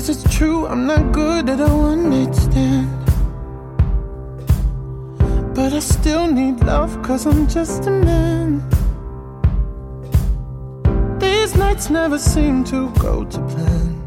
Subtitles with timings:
[0.00, 2.88] Guess it's true, I'm not good at a one night stand.
[5.54, 8.62] But I still need love, cause I'm just a man.
[11.18, 14.00] These nights never seem to go to plan.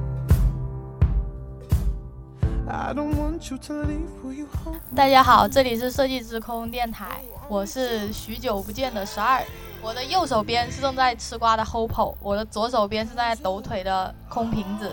[2.68, 9.44] I don't want you to leave, will you hold 大家好，这里是设计之空电台，我是许久不见的十二。
[9.80, 14.92] 我的右手边是正在吃瓜的 Hopo，我的左手边是在抖腿的空瓶子。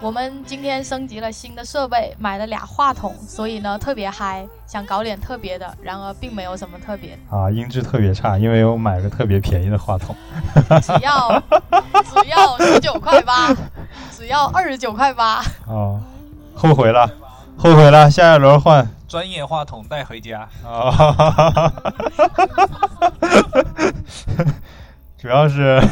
[0.00, 5.74] 我们今天升级了新的设备，买了俩话筒，所以呢特别嗨，想搞点特别的。
[5.82, 10.14] 然而并没有什么特别，啊，音质特别差，因为我买了特别便宜的话筒。
[10.80, 11.42] 只要
[12.04, 13.52] 只要十九块八，
[14.16, 15.42] 只要二十九块八。
[15.66, 16.00] 哦，
[16.54, 17.10] 后悔了，
[17.56, 18.88] 后悔了，下一轮换。
[19.08, 21.72] 专业话筒带回家，啊，
[25.18, 25.82] 主要是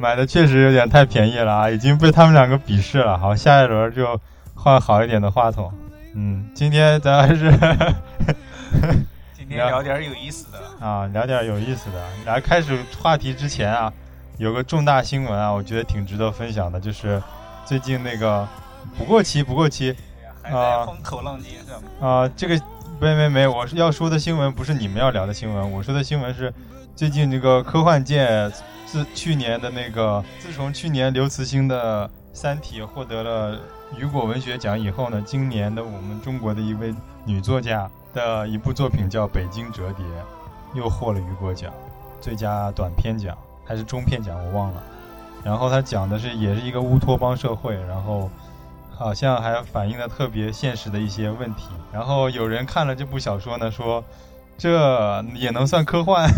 [0.00, 3.18] 买的确实有点太便宜了啊，已经被他们两个鄙视了。
[3.18, 4.18] 好，下一轮就
[4.54, 5.70] 换好一点的话筒。
[6.14, 7.52] 嗯，今天咱还是
[9.36, 10.58] 今天聊点有意思的。
[10.84, 12.02] 啊，聊点有意思的。
[12.24, 13.92] 来开始话题之前啊，
[14.38, 17.22] 有个重大新闻啊，我觉得挺值得分享的，就是
[17.66, 18.48] 最近那个
[18.96, 19.94] 不过期，不过期。
[20.42, 22.08] 还在风口浪尖上。
[22.08, 22.58] 啊、这个
[22.98, 26.50] 没没没，我是要说的新闻不是你们要聊的新闻，我说的新闻是
[27.00, 28.52] 最近这个科幻界
[28.84, 33.58] 自去年的那个，自从去年刘慈欣的《三体》获得了
[33.96, 40.04] 雨果文学奖以后呢，今年的我们中国的一位女作家的一部作品叫《北京折叠》，
[40.74, 41.72] 又获了雨果奖，
[42.20, 43.34] 最佳短篇奖
[43.64, 44.82] 还是中篇奖我忘了。
[45.42, 48.28] 然后他讲的是也是一个乌托邦社会，然后
[48.90, 51.70] 好像还反映了特别现实的一些问题。
[51.90, 54.04] 然后有人看了这部小说呢，说
[54.60, 56.30] 这也能算科幻，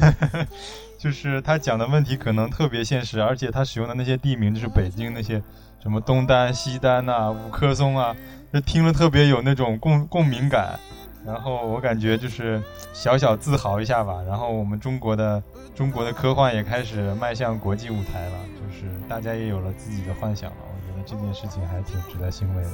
[0.97, 5.43] 就是他讲的问题可能特别现实，而且他使用的那些地名就是北京那些
[5.83, 8.15] 什么东单、西单呐、五棵松啊，
[8.53, 10.79] 就听了特别有那种共共鸣感。
[11.27, 12.63] 然后我感觉就是
[12.93, 14.23] 小小自豪一下吧。
[14.27, 15.43] 然后我们中国的
[15.75, 20.57] 中国的科幻也开始迈向国际舞台了，就是大家也有了自己的幻想了。
[20.63, 22.71] 我觉得这件事情还挺值得欣慰的。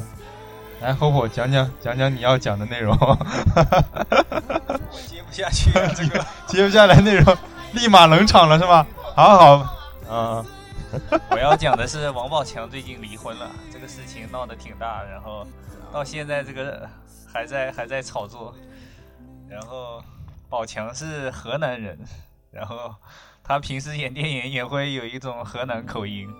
[0.81, 3.16] 来，火火讲讲讲讲你要讲的内容，我
[5.09, 7.37] 接不下去啊，这个 接不下来内容
[7.72, 8.87] 立马冷场了是吗？
[9.16, 9.77] 好好，
[10.09, 10.44] 嗯，
[11.31, 15.44] 我要讲的是王宝强最近离婚了，这个事情闹得挺大，然后
[15.93, 16.89] 到现在这个
[17.33, 18.55] 还在还在炒作，
[19.49, 20.00] 然后
[20.49, 21.99] 宝强是河南人，
[22.53, 22.95] 然后
[23.43, 26.33] 他平时演电影也会有一种河南口音，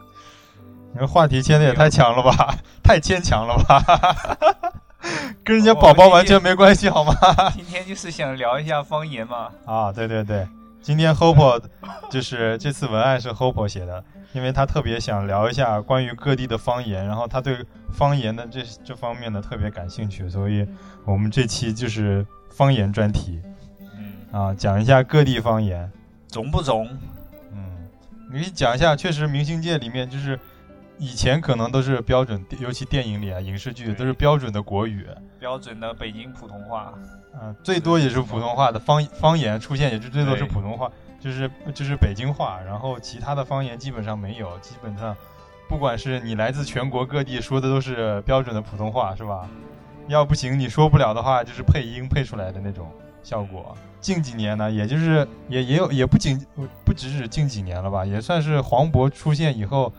[0.93, 3.83] 你们话题牵的也太强了吧，太牵强了吧，
[5.45, 7.15] 跟人家宝宝完全没关系好吗？
[7.55, 10.47] 今天就是想聊一下方言嘛，啊，对对对，
[10.83, 11.63] 今天 Hope
[12.11, 20.67] 就是这次文案是 Hope 写的，因为他特别想聊一下关于各地的方言，然后他对方言的这这方面呢特别感兴趣，所以
[21.05, 23.41] 我们这期就是方言专题
[23.97, 25.91] 嗯，啊，讲一下各地方言。
[26.31, 26.87] 中不中？
[27.53, 27.89] 嗯，
[28.31, 30.39] 你讲一下，确实明星界里面就是
[30.99, 35.07] 以前可能都是标准，尤其电影里啊、影视剧都是标准的国语，
[35.39, 36.93] 标准的北京普通话，
[37.41, 45.17] 嗯、最多也是普通话的方方言出现，也就最多是普通话，就是就是北京话，然后其他的方言基本上没有，基本上
[45.69, 49.49] 不管是你来自全国各地说的都是标准的普通话，是吧？
[50.09, 52.91] 要不行你说不了的话，就是配音配出来的那种
[53.23, 53.77] 效果。
[54.01, 56.41] 近几年呢，也就是也也有也不仅
[56.85, 59.93] 不只是近几年了吧，也算是黄渤出现以后，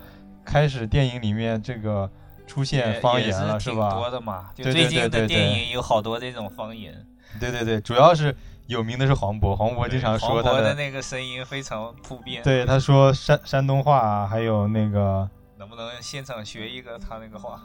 [0.50, 2.10] 开始电影里面这个
[2.48, 3.94] 出现方言了是吧？
[3.94, 7.06] 多的嘛，就最近的电影有好多这种方言。
[7.40, 17.62] 对对对，主要是有名的是黄渤，黄渤经常说他的那个声音非常普遍。，对他说山山东话啊，还有那个能不能现场学一个他那个话？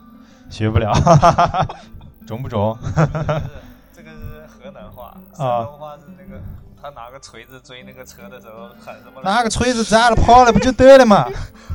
[0.51, 0.93] 学不了，
[2.29, 2.77] 中不中？
[2.95, 3.51] 这个是
[3.95, 6.39] 这个是河南话，啊山东话是那个
[6.85, 9.23] 他拿个锤子追那个车的时候喊什么？
[9.23, 11.27] 拿个锤子砸了跑了不就得了嘛？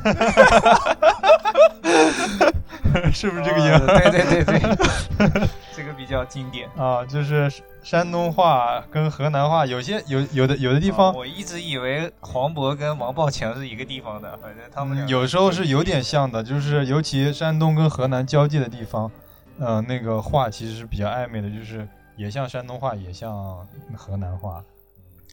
[3.12, 3.72] 是不是这个音？
[3.72, 4.60] 哦对对对对，
[5.74, 6.68] 这个比较经典。
[6.76, 7.50] 啊，就是
[7.82, 19.10] 山东话跟河南话，有些有有的有的地方啊，我一直以为黄渤跟王宝强是一个地方的，反正他们有时候是有点像的，就是尤其山东跟河南交界的地方，
[19.58, 21.84] 呃，那个话其实是比较暧昧的，就是
[22.16, 23.32] 也像山东话，也像
[23.96, 24.62] 河南话。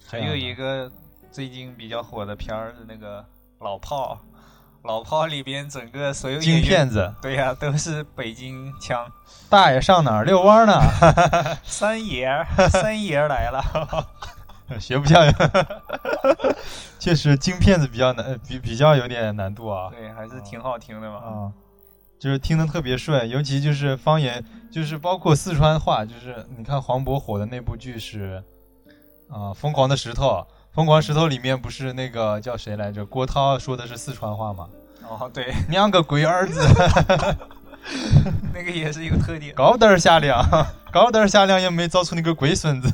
[0.10, 0.90] 还有一个
[1.30, 3.20] 最近比较火的片儿是那个
[3.60, 4.20] 《老炮》，
[4.88, 9.06] 《老炮》里边整个所有金片子，对呀、都是北京腔。
[9.50, 10.80] 大爷上哪儿遛弯呢？
[11.64, 12.30] 三爷，
[12.70, 13.62] 三爷来了。
[14.80, 15.34] 学不像呀。
[17.00, 19.90] 确实金片子比较难，呃比比较有点难度啊。
[19.90, 21.18] 对，还是挺好听的嘛。
[21.18, 21.52] 啊，
[22.20, 28.44] 就是听得特别顺，尤其就是方言，就是包括四川话，就是你看黄渤火的那部剧是
[29.30, 30.28] 啊、疯狂的石头》，
[30.72, 33.06] 《疯狂石头》里面不是那个叫谁来着？
[33.06, 34.68] 郭涛说的是四川话吗？
[35.10, 36.60] 哦，对，娘个龟儿子，
[38.54, 39.56] 那个也是一个特点。
[39.56, 40.44] 高点儿下量，
[40.92, 42.90] 高点儿下量也没造出那个龟孙子。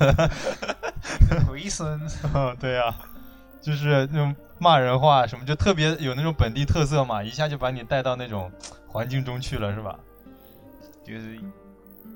[1.47, 1.99] 龟孙，
[2.33, 2.93] 哦，对呀、
[3.61, 8.51] 就是那种骂人话什么，就特别有那种本地特色嘛，一下就把你带到那种
[8.87, 9.95] 环境中去了，是吧？
[11.05, 11.39] 就是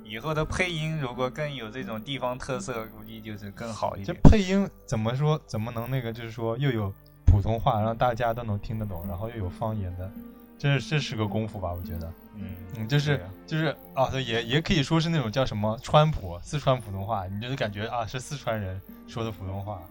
[0.07, 4.21] 以后的配音如果更有这种地方特色，估计就是更好一这点。
[4.23, 5.39] 配音怎么说？
[5.45, 6.13] 怎么能那个？
[6.13, 6.93] 就是说又有
[7.25, 10.09] 普通话，让大家都能听得懂，然后又有方言的，
[10.57, 11.73] 这这是个功夫吧？
[11.73, 19.81] 我觉得，嗯嗯，就是啊就是啊，也也可以说是那种叫什么川普，四川普通话，你就是感觉啊是四川人说的普通话，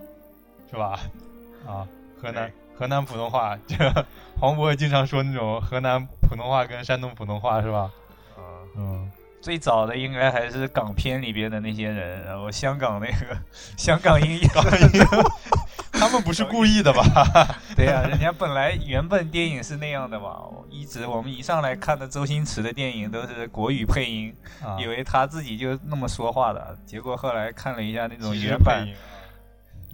[0.71, 0.99] 是吧？
[1.67, 1.87] 啊，
[2.21, 3.77] 河南河南普通话，这
[4.39, 7.91] 黄渤也经常说那种河南普通话跟山东普通话，是吧？
[8.39, 9.12] 嗯嗯，
[9.47, 13.39] 最早的应该还是港片里边的那些人，然后香港那个
[13.79, 14.49] 香港音乐。
[15.93, 17.05] 他们不是故意的吧？
[17.77, 20.35] 对呀、人家本来原本电影是那样的嘛，
[20.69, 24.35] 一直我们一上来看的周星驰的电影都是国语配音，
[24.65, 28.85] 啊，以为他自己就那么说话的，结果后来看了一下那种原版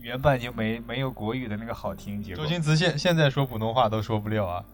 [0.01, 4.65] 原版就没没有国语的那个好听，结果周星驰现现在说普通话都说不了啊，啊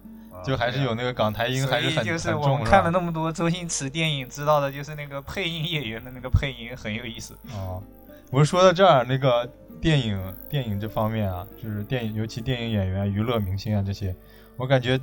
[0.44, 7.36] 就还是有那个港台音，还是很就是我们看了那么多周星驰电影，知道的就是那个配音演员的那个配音很有意思。
[7.52, 7.82] 哦，
[8.30, 9.48] 我是说到这儿，那个
[9.80, 14.14] 电影电影这方面啊，就是电影，尤其电影演员、娱乐明星啊这些，
[14.56, 14.98] 我感觉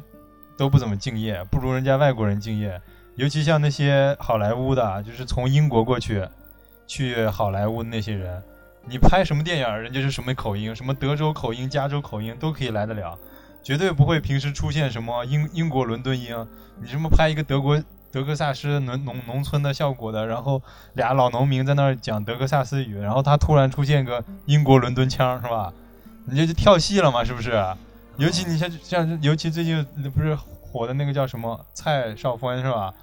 [0.57, 2.81] 都不怎么敬业，不如人家外国人敬业。
[3.15, 6.27] 尤其像那些好莱坞的啊，就是从英国过去
[6.85, 8.43] 去好莱坞的那些人，
[8.85, 13.17] 你拍什么电影，人家是什么口音，什么德州口音、加州口音都可以来得了，
[13.65, 16.35] 绝对不会平时出现什么英英国伦敦音。
[16.79, 17.81] 你什么拍一个德国
[18.11, 20.61] 德克萨斯农农农村的效果的，然后
[20.93, 25.73] 俩老农民在那儿讲德克萨斯语，然后他突然出现个英国伦敦腔，是吧？
[26.25, 27.59] 你这就跳戏了嘛，是不是？
[28.17, 29.83] 尤其你像像，尤其最近
[30.13, 32.93] 不是火的那个叫什么蔡少芬是吧？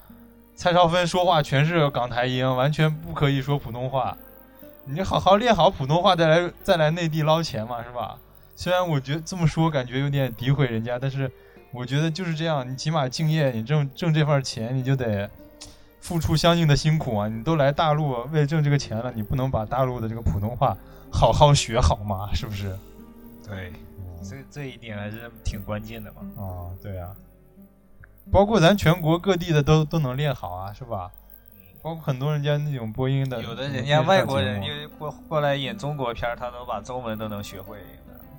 [0.54, 4.16] 蔡少芬说话全是港台音，完全不可以说普通话。
[4.84, 8.16] 你好好练好普通话，再来再来内地捞钱嘛，是吧？
[8.54, 11.30] 虽然我觉得这么说感觉有点诋毁人家，但是
[11.72, 15.28] 我觉得就是这样，你起码敬业，你挣挣这份钱，你就得
[16.00, 17.28] 付出相应的辛苦啊！
[17.28, 20.76] 你都来大陆为挣这个钱了，你不能把大陆的这个普通话
[21.10, 22.28] 好好学好吗？
[22.34, 22.76] 是不是？
[23.48, 23.72] 对，
[24.22, 26.20] 这这一点还是挺关键的嘛。
[26.36, 27.14] 啊，对啊，
[28.30, 31.10] 包括咱全国各地的都都能练好啊，是吧？
[31.82, 37.78] 包括很多人家那种播音的，有的人家外国人就就过过来演中国片儿，他都把中文都能学会，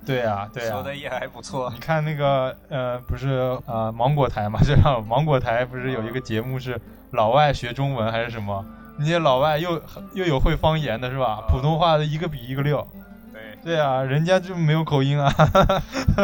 [0.04, 1.78] 对啊，对啊说，的也还不错你。
[1.78, 4.60] 看那个呃，不是呃芒果台嘛？
[4.62, 6.80] 这样芒果台不是有一个节目是
[7.12, 8.64] 老外学中文还是什么？
[8.98, 9.80] 那些老外又
[10.14, 11.40] 又有会方言的是吧？
[11.42, 12.86] 啊普通话的一个比一个溜。
[13.32, 15.32] 对，对啊，人家就没有口音啊，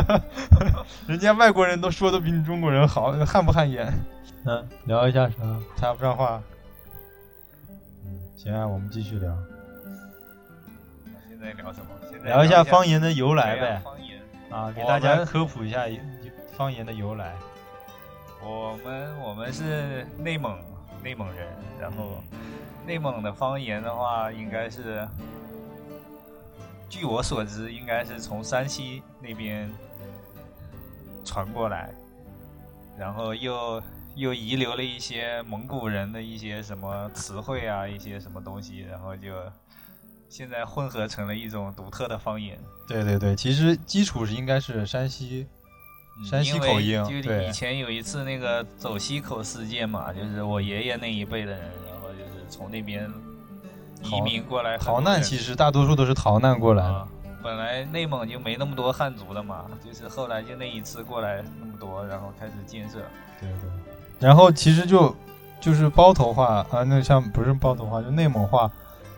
[1.09, 3.93] 人家外国人都说的比你中国人好，汗不汗颜？
[4.45, 5.35] 嗯，聊一下啥？
[5.77, 6.41] 插不上话。
[8.05, 9.37] 嗯，行啊，我们继续聊，
[11.05, 11.87] 那现在聊什么？
[12.25, 13.81] 聊一下下方言的由来呗。
[13.83, 15.85] 方言，啊，给大家科普一下
[16.57, 17.35] 方言的由来。
[18.43, 20.59] 我们我们是内蒙
[21.03, 21.47] 内蒙人，
[21.79, 22.23] 然后
[22.87, 25.07] 内蒙的方言的话，应该是，
[26.89, 29.71] 据我所知，应该是从山西那边
[31.25, 31.91] 传过来，
[32.99, 33.83] 然后又
[34.15, 39.35] 又遗留了一些蒙古人的一些什么词汇啊，一些什么东西，然后就
[40.31, 42.57] 现在混合成了一种独特的方言。
[42.87, 45.45] 对对对，其实基础是应该是山西，
[46.25, 51.61] 山西口音就对以前有一次那个走西口事件嘛，就是我爷爷那一辈的人，
[51.91, 53.11] 然后就是从那边
[54.05, 56.89] 移民过来逃难其实大多数都是逃难过来的。
[56.89, 57.09] 啊，
[57.43, 62.99] 本来内蒙就没那么多汉族的嘛，就是后来就那一次过来那么多，然后开始建设。
[63.41, 63.69] 对对。
[64.21, 65.13] 然后其实就
[65.61, 68.71] 就是包头话啊，那像不是包头话，就内蒙话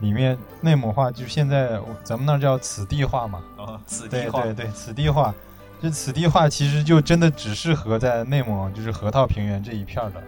[0.03, 3.43] 里面内蒙话，就现在咱们那儿叫此地话嘛。
[3.57, 5.33] 啊此地话，对对对，此地话，
[5.81, 10.23] 这此地话其实就真的只适合在内蒙，就是河套平原这一片儿的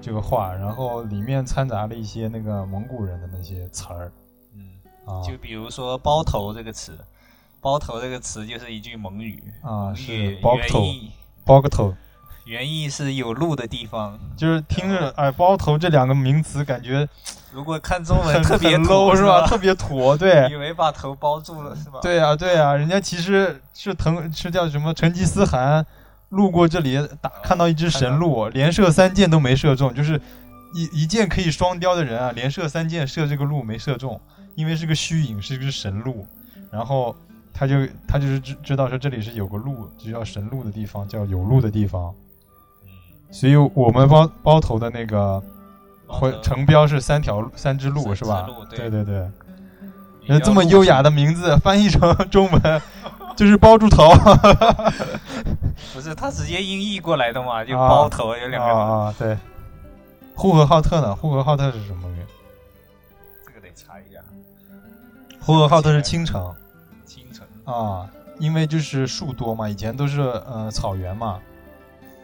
[0.00, 4.12] 这个话，然后里面掺杂了一些那个蒙古人的那些词儿。
[4.54, 4.68] 嗯，
[5.06, 5.20] 啊。
[5.26, 6.96] 就比如说“包头”这个词
[7.60, 10.84] ，“包头”这个词就是一句蒙语，啊，是语包头
[11.46, 11.94] 包个头，
[12.44, 14.18] 原意是有路的地方。
[14.36, 17.08] 就是听着哎包头这两个名词感觉
[17.52, 19.46] 如果看中文特别 low 是吧？
[19.46, 20.48] 特别土，对。
[20.50, 22.00] 以为把头包住了是吧？
[22.02, 25.84] 对啊，对啊，人家其实是腾是叫什么成吉思汗
[26.30, 30.20] 路过这里打看到一只神鹿，连射三箭都没射中，就是
[30.74, 34.20] 一一箭可以双雕的人啊，连射三箭射这个鹿没射中，
[34.56, 36.26] 因为是个虚影，是一只神鹿，
[36.72, 37.14] 然后
[37.52, 42.14] 他就他就是知知道说这里是有个鹿，就叫神鹿的地方，叫有鹿的地方，嗯，
[43.34, 45.42] 所以我们包包头的那个
[46.06, 48.46] 会城标是三条三只鹿是吧？
[48.70, 49.28] 对对对。
[50.22, 52.00] 一条呃，这么优雅的名字 翻译成
[52.30, 52.82] 中文
[53.34, 54.08] 就是包住头
[55.92, 57.64] 不是他直接音译过来的嘛？
[57.64, 59.36] 就啊包头有两个，啊啊，对。
[60.36, 61.14] 呼和浩特呢？
[61.16, 62.24] 呼和浩特是什么名？
[63.46, 64.20] 这个得查一下。
[65.40, 66.54] 呼和浩特是青城
[67.04, 71.40] 青城啊，因为就是树多嘛，以前都是呃草原嘛。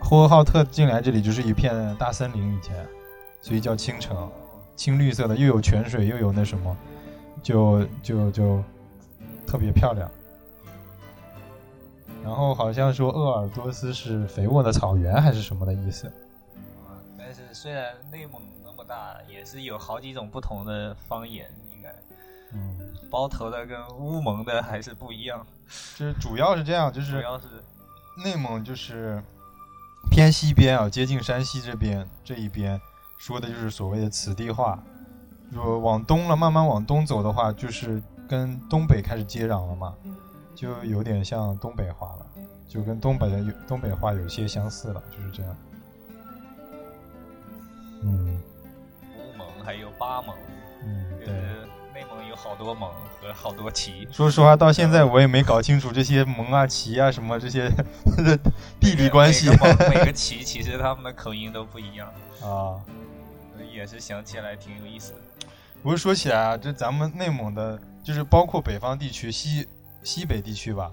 [0.00, 2.86] 呼和浩特进来这里就是一片大森林，以前，
[3.40, 4.30] 所以叫青城，
[4.74, 6.76] 青绿色的，又有泉水，又有那什么，
[7.42, 8.62] 就就就
[9.46, 10.10] 特别漂亮。
[12.24, 16.06] 然后好像说鄂尔多斯是肥沃的草原还是什么的意思？
[16.86, 21.94] 啊，但是虽然内蒙那么大，也是有好几种不同的方言，应该
[22.52, 22.76] 嗯，
[23.10, 25.46] 包头的跟乌蒙的还是不一样。
[25.96, 27.46] 就是主要是这样，就是主要是
[28.22, 29.22] 内蒙就是
[30.08, 32.80] 偏西边啊，接近山西这边这一边
[33.18, 34.82] 说的就是所谓的此地话。
[35.50, 39.94] 如果往东了，慢慢往东走的话，就是跟东北开始接壤了嘛，
[40.54, 42.26] 就有点像东北话了，
[42.68, 45.56] 就跟东北的有东北话有些相似了，就是这样。
[48.02, 48.40] 嗯
[49.16, 50.34] 乌蒙还有巴蒙，
[50.84, 51.34] 嗯，对。
[52.30, 52.88] 有好多蒙
[53.20, 54.06] 和好多旗。
[54.12, 57.68] 说实话，到现在我也没搞清楚这些蒙啊、旗啊什么这些
[58.80, 62.08] 地理关系每个蒙每个旗其实他们的口音都不一样，
[62.42, 62.80] 啊。
[63.72, 65.18] 也是想起来挺有意思的。
[65.82, 69.66] 不是说起来啊，这咱们内蒙的，就是包括北方地区、西
[70.02, 70.90] 西北地区吧，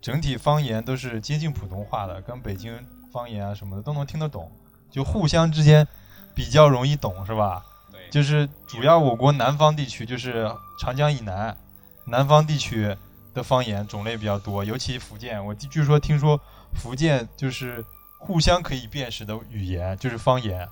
[0.00, 2.78] 整体方言都是接近普通话的，跟北京
[3.12, 4.50] 方言啊什么的都能听得懂，
[4.90, 5.86] 就互相之间
[6.34, 7.64] 比较容易懂，是吧？
[8.12, 10.46] 就是主要我国南方地区，就是
[10.78, 11.56] 长江以南，
[12.04, 12.94] 南方地区
[13.32, 16.38] 的方言种类比较多，尤其福建，我据说听说
[16.74, 17.82] 福建就是
[18.18, 20.68] 互相可以辨识的语言，就是方言，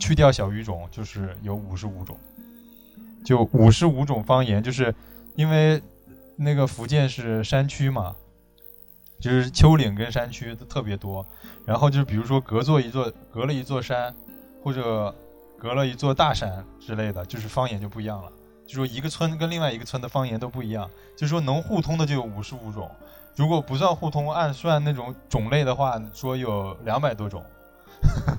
[0.00, 2.18] 去掉小语种，就是有五十五种，
[3.24, 4.92] 就五十五种方言，就是
[5.36, 5.80] 因为
[6.34, 8.16] 那个福建是山区嘛，
[9.20, 11.24] 就是丘陵跟山区都特别多，
[11.64, 14.12] 然后就是比如说隔座一座，隔了一座山，
[14.64, 15.14] 或者
[15.58, 18.30] 隔了一座大山之类的，就是方言就不一样了。
[18.66, 22.90] 就说一个村跟另外一个村的方言都不一样，就说能互通的就有五十五种，
[23.36, 27.44] 如果不算互通，按算那种种类的话，说有两百多种。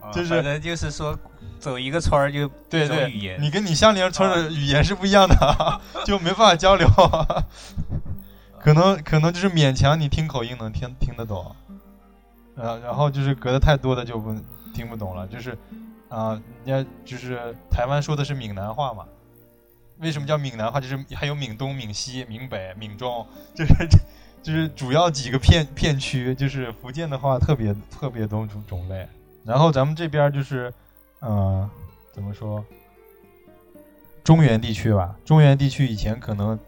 [0.00, 1.18] 啊就是反正就是说
[1.58, 6.86] 走一个村儿就对对语，言，你跟你相邻村的语言是不一样的， 就没办法交流。
[8.60, 11.56] 可能可能就是勉强你听口音能听听得懂，
[12.56, 14.32] 呃，然后就是隔的太多的就不
[14.76, 15.26] 听不懂了。
[15.26, 15.56] 就是
[16.08, 19.06] 啊、人家就是台湾说的是闽南话嘛，
[19.98, 20.80] 为什么叫闽南话？
[20.80, 23.74] 就是还有闽东、闽西、闽北、闽中，就是
[24.42, 26.34] 就是主要几个片片区。
[26.34, 29.08] 就是福建的话特别特别多种种类，
[29.44, 30.72] 然后咱们这边就是，
[31.20, 31.68] 呃，
[32.12, 32.64] 怎么说？
[34.22, 36.58] 中原地区吧，中原地区以前可能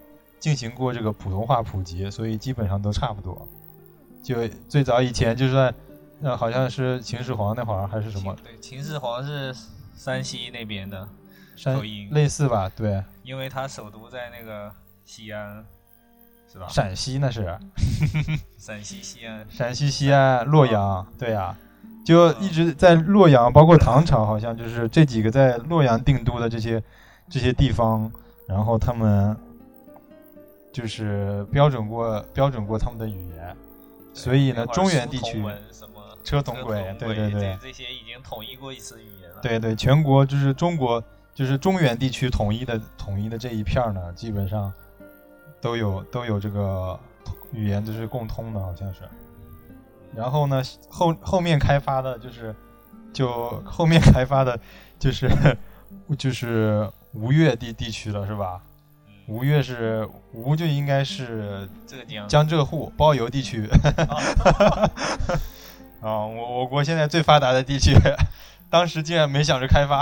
[0.40, 3.46] 进行过这个普通话普及，所以基本上都差不多。
[4.22, 5.74] 就最早以前就是，
[6.22, 9.54] 呃，好像是秦始皇那会儿还是什么对，秦始皇是
[9.94, 11.08] 山西那边的，
[11.54, 12.70] 山口音类似吧？
[12.74, 14.72] 对，因为他首都在那个
[15.04, 15.64] 西安，
[16.52, 16.66] 是吧？
[16.68, 17.56] 陕西那是
[18.58, 21.56] 陕西西安，陕西西安、洛阳，对呀、
[22.04, 26.82] 就一直在洛阳，包括唐朝，好像就是这几个在洛阳定都的这些
[27.28, 28.10] 这些地方，
[28.48, 29.36] 然后他们
[30.72, 33.56] 就是标准过标准过他们的语言，
[34.12, 35.44] 所以呢，中原地区
[36.28, 39.40] 车同轨，对对对这些已经统一过一次语言了。
[39.40, 41.02] 对对，全国就是中国
[41.34, 44.70] 就是中原地区统一的统一的这一片儿呢，基本上
[45.58, 47.00] 都有都有这个
[47.50, 49.00] 语言就是共通的，好像是。
[50.14, 52.54] 然后呢，后后面开发的就是
[53.10, 54.60] 就后面开发的
[55.00, 55.30] 就是
[56.18, 58.60] 就是吴越地地区了，是吧？
[59.06, 63.68] 嗯吴越是吴就应该是浙江江浙沪包邮地区。
[66.00, 67.92] 啊，我我国现在最发达的地区，
[68.70, 70.00] 当时竟然没想着开发。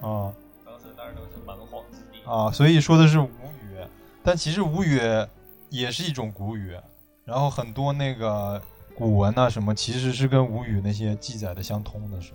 [0.00, 0.32] 啊
[0.64, 2.28] 当时那儿都是蛮荒之地。
[2.28, 3.28] 啊，所以说的是吴
[3.62, 3.76] 语，
[4.24, 5.00] 但其实吴语
[5.68, 6.76] 也是一种古语，
[7.24, 8.60] 然后很多那个
[8.96, 12.32] 古文呐、什么，其实是跟吴语那些记载的相通的是。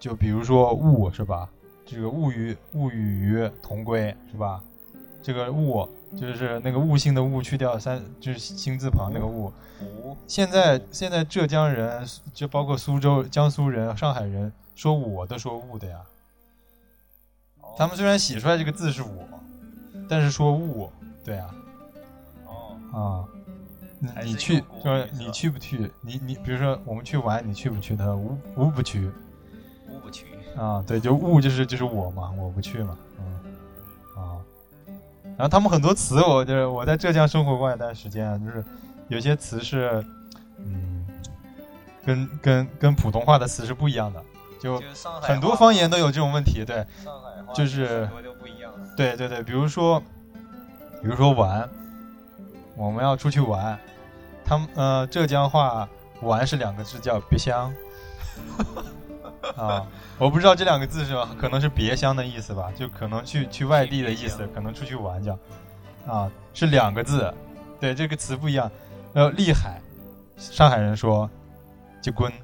[0.00, 1.48] 就比如说物是吧？
[1.86, 4.60] 这个物与物与鱼同归是吧？
[5.22, 9.52] 这个物就是那个悟性的悟去掉三，就是心字旁那个悟。
[9.80, 15.98] 吴现在现在浙江人，就包括苏州、江苏人、上海人，说我的说悟的呀。
[17.76, 19.26] 他们虽然写出来这个字是我，
[20.08, 20.90] 但是说悟，
[21.24, 21.54] 对啊，
[22.46, 23.24] 哦，啊，
[23.98, 25.90] 你你去用国说语是你去不去？
[26.02, 27.96] 你你比如说我们去玩，你去不去？
[27.96, 29.10] 他说无无不去
[29.88, 30.26] 无不去，
[30.56, 32.98] 啊，对，就悟就是就是我嘛，我不去嘛。
[35.36, 38.64] 然后他们很多词，我就是我在浙江生活过一段时间啊，就是
[39.08, 40.04] 有些词是，
[40.58, 41.06] 嗯，
[42.04, 44.22] 跟跟跟普通话的词是不一样的，
[44.60, 44.82] 就
[45.20, 46.86] 很多方言都有这种问题，对。
[47.04, 48.08] 上海话就是。
[48.94, 49.98] 对对对，比如说，
[51.00, 51.66] 比如说玩，
[52.76, 53.78] 我们要出去玩，
[54.44, 55.88] 他们呃浙江话
[56.20, 57.72] 玩是两个字叫别乡，
[59.56, 59.84] 啊，
[60.18, 61.28] 我不知道这两个字是吧？
[61.38, 65.30] 可能是别乡的意思吧，就可能去去外地的意思，可能出去玩去，
[66.06, 67.32] 啊，是两个字，
[67.80, 68.70] 对这个词不一样。
[69.14, 69.80] 呃厉害，
[70.36, 71.28] 上海人说
[72.00, 72.32] 结棍。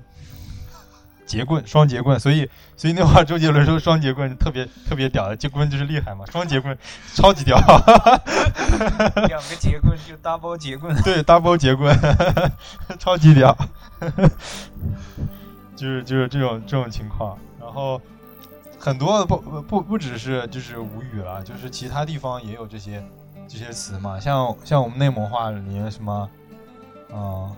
[1.29, 6.75] 结棍，双节棍，所以所以那会儿周杰伦说双节棍特别特别屌的，结棍就是厉害嘛，双节棍
[7.15, 7.59] 超级屌，
[9.29, 11.95] 两个结棍就 double 节棍，对，double 节棍，
[12.99, 13.55] 超级屌，
[15.79, 18.01] 就是就是这种这种情况，然后
[18.81, 23.01] 很多不不不只是就是吴语了，就是其他地方也有这些
[23.47, 26.31] 这些词嘛，像像我们内蒙话里面什么，
[27.15, 27.55] 嗯、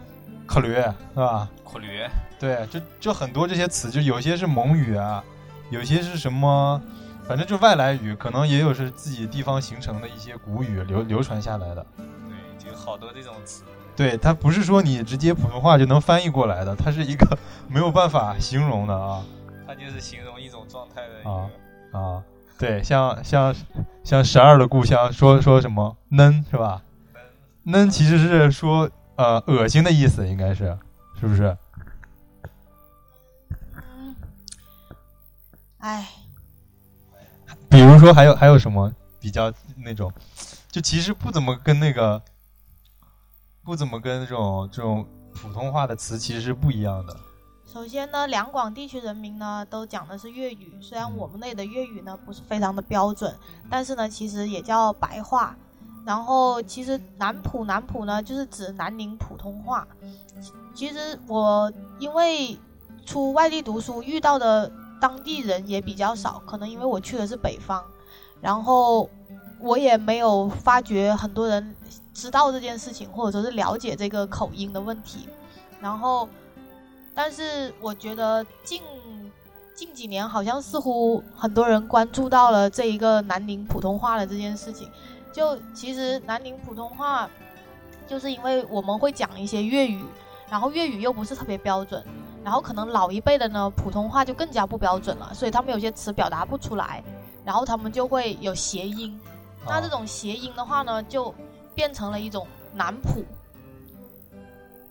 [0.47, 1.49] 可驴是吧？
[1.65, 2.07] 苦驴，
[2.39, 5.25] 对，就就很多这些词，就有些是蒙语啊，
[5.71, 6.79] 有些是什么，
[7.27, 11.87] 反正就外来语，可能也有是自己地方形成的一些古语流流传下来的。
[11.97, 13.65] 对，就好多这种词。
[14.00, 17.37] 对，它不是说你直接普通话就能翻译过来的，它是一个
[17.69, 19.23] 没有办法形容的啊
[19.66, 21.30] 它就是形容一种状态的一个。
[21.30, 21.50] 啊
[21.92, 22.23] 啊！
[22.59, 23.54] 对，像像
[24.02, 26.80] 像十二的故乡说说什么嫩是吧？
[27.65, 30.78] 嫩其实是说呃恶心的意思，应该是
[31.21, 31.54] 是不是？
[33.76, 34.17] 嗯，
[35.80, 36.08] 哎，
[37.69, 40.10] 比如说还有还有什么比较那种，
[40.71, 42.23] 就其实不怎么跟那个，
[43.71, 47.17] 不怎么跟这种这种普通话的词其实是不一样的。
[47.65, 53.33] 首先呢，两广地区人民呢都讲的是粤语，虽然我们那里的粤语呢不是非常的标准，
[53.71, 55.56] 但是呢其实也叫白话。
[56.04, 59.87] 然后其实南普南普呢就是指南宁普通话。
[60.75, 62.59] 其实我因为
[63.06, 64.69] 出外地读书遇到的
[65.00, 67.80] 当地人也比较少，可能因为我去的是北方，
[68.41, 69.09] 然后
[69.61, 71.75] 我也没有发觉很多人
[72.13, 75.29] 知道这件事情，或者说是了解这个口音的问题。
[75.81, 76.29] 然后，
[77.15, 78.83] 但是我觉得近
[79.75, 84.89] 近几年好像似乎很多人关注到了这一个南宁普通话的这件事情。
[85.33, 87.31] 就其实南宁普通话，
[88.07, 90.03] 就是因为我们会讲一些粤语，
[90.51, 92.05] 然后粤语又不是特别标准，
[92.43, 97.03] 然后可能老一辈的呢普通话就更加不标准了，所以他们有些词表达不出来，
[97.45, 99.19] 然后他们就会有谐音。
[99.67, 101.35] 那这种谐音的话呢，就
[101.75, 103.25] 变成了一种南普。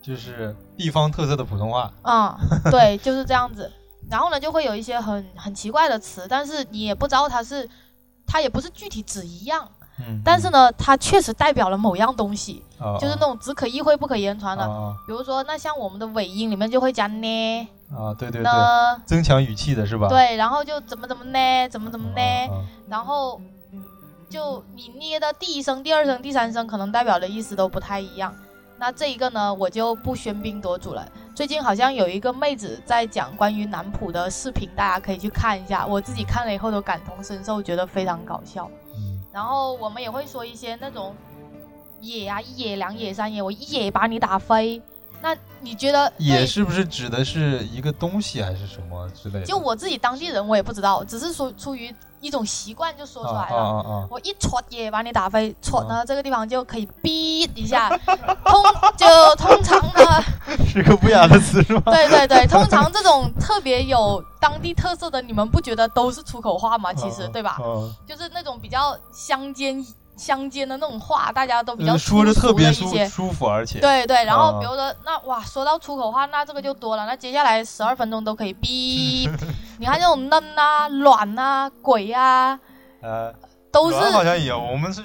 [0.01, 1.91] 就是地方特色的普通话。
[2.03, 2.39] 啊、
[2.71, 3.71] 对，就是这样子。
[4.09, 7.69] 然后呢，就会有一些很很奇怪的词，但是你也不知道它是，
[8.25, 14.63] 它也不是具体指一样，嗯，但是呢，它确实代表了某样东西，啊，就是那种只可意会不可言传的。
[14.63, 20.07] 啊比如说，那像我们的尾音里面就会加呢啊啊，对对对，呢，增强语气的是吧？
[20.07, 23.39] 对，然后就怎么怎么呢，怎么怎么呢，啊然后
[24.29, 28.33] 就你捏的第一声、第二声、第三声，可能代表的意思都不太一样。
[28.77, 31.05] 那这一个呢，我就不喧宾夺主了。
[31.35, 35.85] 最近好像有一个妹子在讲关于南普的视频，大家可以去看一下。
[35.85, 38.69] 我自己看了以后都感同身受，觉得非常搞笑。
[38.95, 41.15] 嗯然后我们也会说一些那种
[42.01, 44.81] 野啊，一野、两野、三野，我一野把你打飞。
[45.21, 49.45] 那你觉得野是不是指的是一个东西还是什么之类的？
[49.45, 53.55] 就我自己当地人，我也不知道，只是说出于一种习惯就说出来了。
[53.55, 54.07] 啊啊啊啊！
[54.09, 57.89] 我一戳也把你打飞，戳呢这个地方就可以哔一下，
[58.45, 58.63] 通
[58.97, 60.23] 就通常呢，
[60.67, 61.81] 是个不雅的词是吗？
[61.85, 66.93] 对对对，通常这种特别有当地特色的，你们不觉得都是出口话吗？
[66.93, 67.57] 其实对吧？
[67.63, 69.85] 嗯，就是那种比较乡间
[70.19, 72.93] 乡间的那种话，大家都比较嗯说着特别舒。
[73.07, 77.05] 舒服，而且对对，然后啊比如说那哇，说到出口话，那这个就多了。
[77.05, 79.29] 那接下来十二分钟都可以哔，
[79.79, 82.59] 你看这种嫩啊、卵啊、鬼啊，
[83.01, 83.33] 呃，
[83.71, 85.01] 都是卵好像有，我们是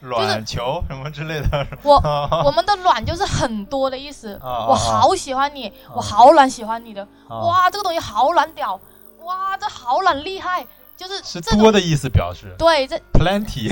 [0.00, 1.66] 卵球什么之类的。
[1.82, 4.38] 我啊 我们的卵就是很多的意思。
[4.42, 7.06] 我好喜欢你，我好卵喜欢你的。
[7.28, 8.78] 啊哇，这个东西好卵屌，
[9.20, 13.68] 哇，这好卵厉害，就是是多的意思表示对，这，plenty。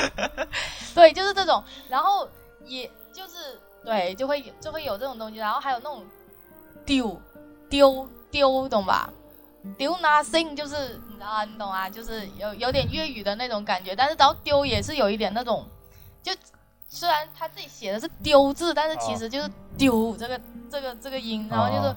[0.94, 2.26] 对，就是这种，然后
[2.64, 6.04] 也就是对，就会就会有这种东西，然后还有那种
[6.86, 7.20] 丢
[7.68, 9.12] 丢丢，懂吧？
[9.76, 15.68] 丢 nothing 就是你知道啊，你懂啊，就是有有点粤语的那种感觉，但是然后丢也是有一点那种，
[16.22, 16.32] 就
[16.88, 21.94] 虽然他自己写的是丢字，但是其实就是丢这个这个这个音，然后就是。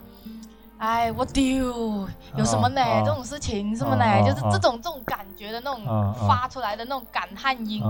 [0.82, 2.82] 哎，我丢，有什么呢？
[3.06, 4.04] 这种事情什么呢？
[4.26, 5.86] 就是这种这种感觉的那种
[6.28, 7.84] 发出来的那种感叹音，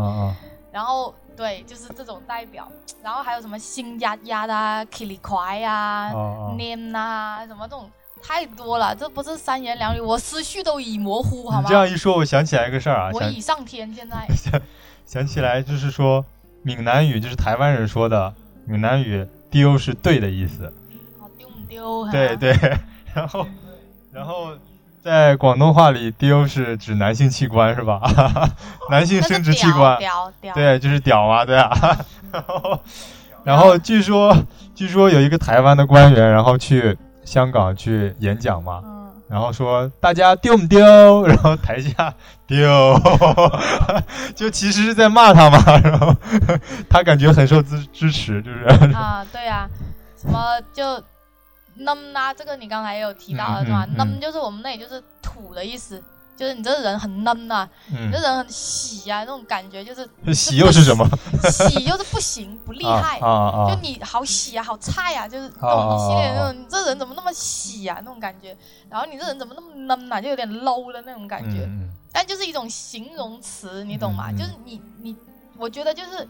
[0.73, 2.67] 然后对，就是这种代表，
[3.01, 6.53] 然后还有什么心呀呀的、k i l i 快呀、啊！
[6.57, 7.89] 念呐，什么这种
[8.21, 11.73] 太多了，这不是三言两语，我思绪都已模糊，好吗你这？
[11.73, 14.27] 样一说，我想起来一个事儿啊，我已上天，现在
[15.07, 16.25] 想起来就是说，
[16.61, 18.33] 闽南语就是台湾人说的，
[18.65, 20.73] 闽南语丢是对的意思。
[22.11, 22.77] 对，对，
[23.13, 23.47] 然后
[24.11, 24.49] 然后
[25.01, 28.01] 在广东话里，丢是指男性器官是吧？
[28.91, 31.71] 男性生殖器官，屌屌，对，就是屌嘛，对啊。
[32.31, 32.79] 然后
[33.43, 34.35] 然后据说
[34.75, 40.79] 据说有一个台湾的官员，然后去香港去演讲嘛，嗯，然后说大家丢不丢？
[41.25, 42.13] 然后台下
[42.45, 42.95] 丢，
[44.35, 45.57] 就其实是在骂他嘛。
[45.83, 46.15] 然后
[46.89, 49.67] 他感觉很受支支持，就是啊，对啊，
[50.15, 50.39] 什么
[50.73, 50.83] 就
[51.83, 53.85] 嫩啊，这个你刚才也有提到了嗯是吧？
[53.97, 56.01] 嫩就是我们那里就是土的意思，
[56.37, 61.07] 就是你这个人很嫩呐、你这嗯，人很喜啊，那种感觉就是喜又是什么？
[61.51, 63.19] 喜就是不行不厉害。
[63.19, 63.69] 啊啊啊！
[63.69, 68.55] 就你好喜啊，好菜啊，就是一系列那种，你这人怎么那么喜啊那种感觉，
[68.89, 71.65] 然后你这人怎么那么嫩啊，就有点 low 的那种感觉。
[71.65, 74.29] 嗯但就是一种形容词，你懂吗？
[74.33, 75.15] 就是你你，
[75.57, 76.27] 我觉得就是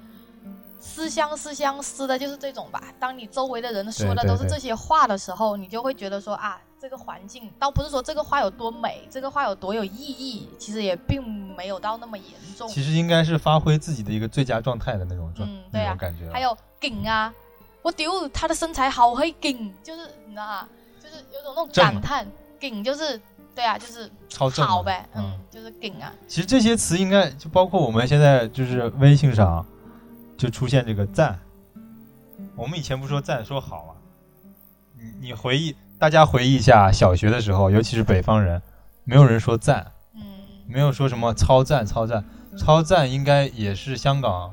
[0.82, 2.84] 思乡思乡思的就是这种吧。
[3.00, 11.24] 当你周围的人说的都是这些话的时候，你就会觉得说啊，这个环境倒不是说这个话有多美，这个话有多有意义，其实也并
[11.56, 12.26] 没有到那么严
[12.58, 12.68] 重。
[12.68, 15.96] 其实应该是发挥自己的一个最佳状态的那种状嗯对啊。
[16.34, 17.32] 还有劲啊，
[17.84, 20.68] 我丢，他的身材好黑劲，就是你知道吗？
[21.00, 22.28] 就是有种那种感叹，
[22.60, 23.22] 劲就是
[23.54, 29.64] 对啊，就是超正好呗，嗯嗯，就是顶啊，其实这些词应该就包括我们现在就是微信上
[30.42, 31.40] 就出现这个赞，
[32.56, 33.94] 我们以前不说赞说好啊？
[34.98, 38.60] 你你回忆，大家回忆一下小学的时候，尤其是北方人，
[39.04, 40.22] 没有人说赞，嗯。
[40.68, 42.26] 没有说什么超赞超赞，
[42.58, 44.52] 超赞应该也是香港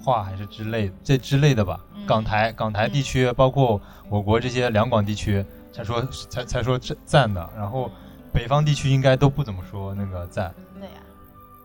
[0.00, 1.78] 话还是之类这之类的吧？
[1.94, 7.88] 嗯港台港台地区，包括我国这些两广地区才说才才说这赞的，然后
[8.32, 10.52] 北方地区应该都不怎么说那个赞。
[10.80, 10.96] 对呀、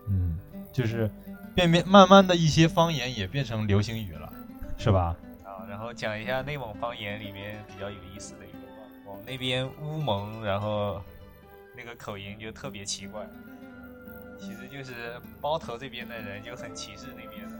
[0.07, 0.38] 嗯，
[0.71, 1.09] 就是
[1.55, 4.31] 变变慢慢的一些方言也变成流行语了，
[4.77, 5.15] 是吧？
[5.43, 8.83] 啊，然后讲一下内蒙方言里面比较有意思的一个吧。
[9.05, 11.01] 我们那边乌蒙，然后
[11.75, 13.21] 那个口音就特别奇怪，
[14.39, 17.55] 其实就是包头这边的人就很歧视那边的。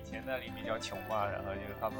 [0.00, 1.98] 以前那里比较穷嘛，然后就他们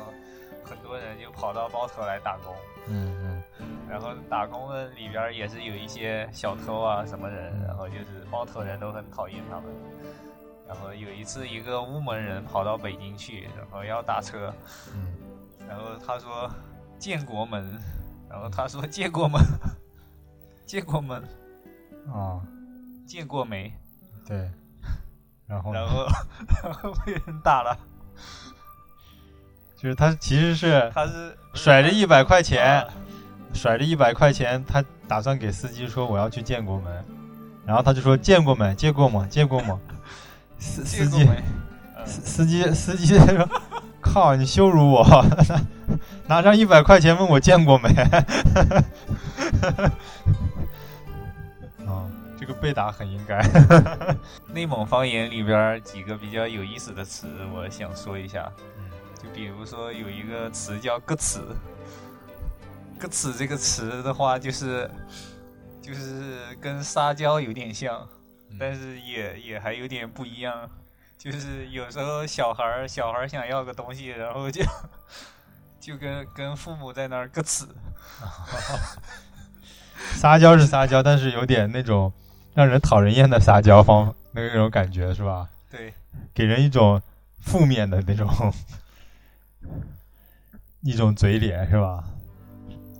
[0.64, 2.54] 很多人就跑到包头来打工，
[2.88, 3.42] 嗯嗯
[3.88, 9.64] 然后打工的里边也是有一些小偷啊什么人，然后就是包头人都很讨厌他们。
[10.68, 14.52] 然后有一次，一个乌蒙人跑到北京去，然后要打车，
[14.94, 15.14] 嗯
[15.68, 16.50] 然后他说
[16.98, 17.78] 建国门，
[18.28, 19.40] 然后他说建国门，
[20.64, 21.22] 建国门，
[22.06, 22.40] 嗯 啊，
[23.06, 23.72] 见过没？
[24.26, 24.50] 对，
[25.46, 26.06] 然后呢然后
[26.62, 27.76] 然后被人打了，
[29.76, 32.88] 就是他其实是他是甩着一百块钱，啊
[33.54, 37.04] 甩着一百块钱，他打算给司机说我要去建国门，
[37.64, 38.74] 然后他就说见过没？
[38.74, 39.26] 见过吗？
[39.28, 39.80] 见过吗？
[40.58, 41.28] 司司机
[42.04, 43.48] 司司机司机说
[44.00, 45.04] ：“靠，你羞辱我！
[46.28, 47.88] 拿上一百块钱问我见过没？”
[51.86, 53.40] 啊，这个被打很应该。
[54.52, 58.50] 内蒙方言里边儿几个比较有意思的词，我想说一下。
[59.22, 61.40] 就比如说有一个词叫“咯词
[63.00, 64.90] ”，“咯词”这个词的话，就是
[65.80, 68.06] 就是跟撒娇有点像，
[68.58, 70.68] 但是也也还有点不一样。
[71.18, 74.62] 就是有时候小孩儿小孩儿想要个东西，然后就
[75.80, 77.66] 就跟跟父母在那儿咯词，
[80.14, 82.12] 撒娇是撒娇，但是有点那种
[82.54, 85.48] 让人讨人厌的撒娇方那种感觉是吧？
[85.70, 85.92] 对，
[86.34, 87.02] 给人一种
[87.40, 88.28] 负面的那种
[90.82, 92.04] 一种嘴脸是吧？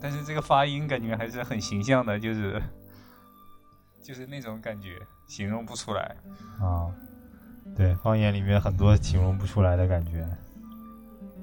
[0.01, 2.61] 但是这个发音感觉还是很形象的，就是
[4.03, 6.15] 就是那种感觉，形容不出来。
[6.61, 6.91] 啊，
[7.77, 10.27] 对，方言里面很多形容不出来的感觉。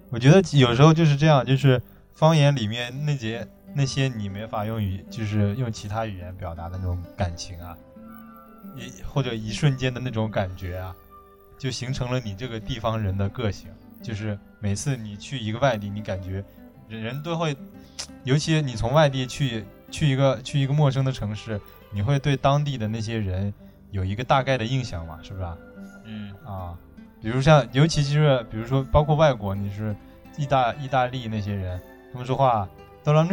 [0.09, 1.81] 我觉得有时候就是这样，就是
[2.13, 7.77] 方言里面那些那些你没法用语，就是用其他语言表达的那种感情啊，
[8.75, 10.95] 一或者一瞬间的那种感觉啊，
[11.57, 13.69] 就形成了你这个地方人的个性。
[14.01, 16.43] 就是每次你去一个外地，你感觉
[16.89, 17.55] 人人都会，
[18.25, 23.53] 尤其你从外地去去一个去一个陌生的城市，你会对当地的那些人
[23.93, 25.55] 有一个大概的印象嘛，是不是啊？
[26.03, 26.73] 嗯啊，
[27.21, 29.95] 比如像，尤其是比如说，包括外国，你是
[30.35, 31.79] 意大意大利那些人，
[32.11, 32.67] 他们说话
[33.05, 33.25] o l a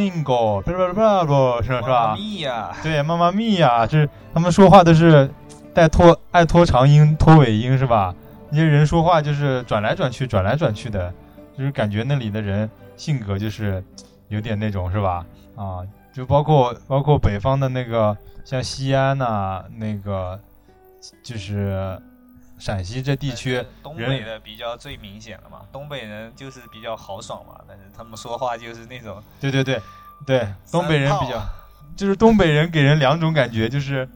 [0.63, 1.63] 是吧？
[1.63, 2.15] 是吧？
[2.15, 5.29] 蜜呀，对，妈妈咪呀，就是他们说话都是
[5.73, 8.15] 带拖爱拖长音、拖尾音，是吧？
[8.51, 11.13] 那些人说话就是转来转去、转来转去的，
[11.57, 13.83] 就是感觉那里的人性格就是
[14.29, 15.25] 有点那种，是吧？
[15.57, 15.81] 啊，
[16.13, 20.39] 就包括包括北方的那个，像西安呐、那个
[21.23, 22.01] 就是
[22.59, 25.61] 陕西这地区，东北的比较最明显了嘛。
[25.73, 29.81] 东北人就是比较豪爽嘛，但是他们说话就是那种对对对
[30.27, 31.43] 对，东北人比较，
[31.97, 34.07] 就是东北人给人两种感觉，就是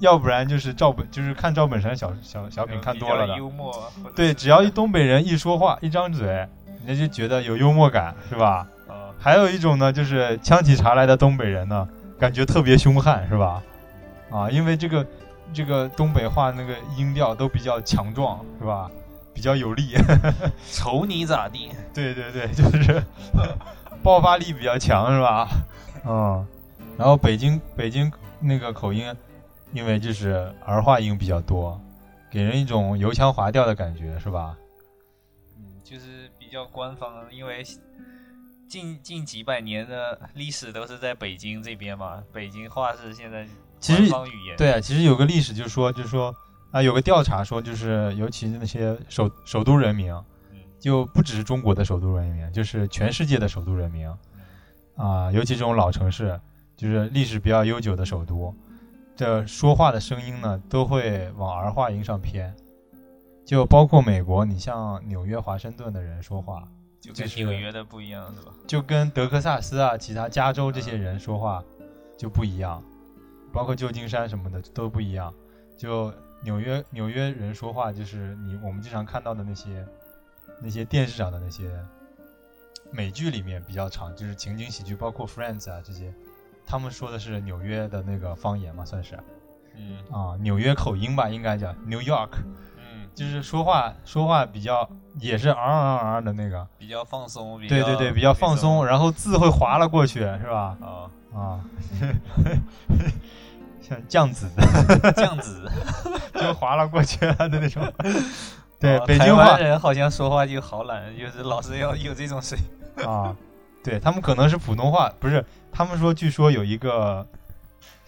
[0.00, 3.92] 要不然就是赵本，就是看赵本山小小小品看多了的，幽默。
[4.16, 6.48] 对，只要一东北人一说话，一张嘴，人
[6.88, 8.66] 家就觉得有幽默感，是吧？
[8.88, 13.62] 啊，还有一种呢，就是呛起茶来的东北人呢，感觉特别凶悍，是吧？
[14.30, 15.06] 啊，因为这个
[15.54, 18.90] 这个东北话那个音调都比较强壮，是吧？
[19.32, 19.94] 比较有力，
[20.72, 21.70] 瞅你咋地？
[21.92, 23.02] 对对对，就是
[24.02, 25.48] 爆发力比较强，是吧？
[26.04, 26.46] 嗯，
[26.98, 29.12] 然后北京北京那个口音，
[29.72, 31.80] 因为就是儿化音比较多，
[32.30, 34.56] 给人一种油腔滑调的感觉，是吧？
[35.56, 37.64] 嗯，就是比较官方，因为
[38.68, 43.46] 近近几百年的历史都是在北京这边嘛，北京话是现在
[43.80, 44.12] 其实。
[44.56, 46.34] 对啊，其实有个历史就是说，就是说
[46.70, 50.24] 啊，有个调查说，就是尤其那些首首都人民，嗯
[50.78, 54.06] 就不只是中国的首都人民，就是全世界的首都人民，
[54.96, 56.38] 啊，尤其这种老城市，
[56.76, 58.54] 就是历史比较悠久的首都，
[59.16, 62.54] 这说话的声音呢，都会往儿化音上偏，
[63.46, 66.68] 就包括美国，你像纽约、华盛顿的人说话，
[67.00, 68.52] 就就是跟纽约的不一样，是吧？
[68.66, 71.62] 就跟德克萨斯啊、其他加州这些人说话
[72.18, 72.82] 就不一样，
[73.54, 75.32] 包括旧金山什么的都不一样。
[75.78, 76.12] 就
[76.42, 79.86] 纽约纽约人说话，就是你我们经常看到的那些
[80.60, 81.70] 那些电视上的那些
[82.90, 86.12] 美剧里面比较长，就是情景喜剧，包括 Friends 啊这些，
[86.66, 89.18] 他们说的是纽约的那个方言嘛，算是。
[89.76, 89.98] 嗯。
[90.10, 92.30] 啊纽约口音吧，应该叫 New York，
[92.76, 94.88] 嗯，就是说话说话比较
[95.18, 100.78] 也是 r r r 的那个，比较放松，比较对对对，比较放松，然后字会划了过去，是吧？
[100.80, 101.60] 啊，啊，
[103.82, 105.68] 像酱子的， 这样子。
[106.34, 107.82] 就划拉过去了的那种。
[108.78, 113.06] 对，北京话人好像说话就好懒，就是老是要有这种声音。
[113.06, 113.34] 啊，
[113.82, 117.26] 对他们可能是普通话，不是他们说，据说有一个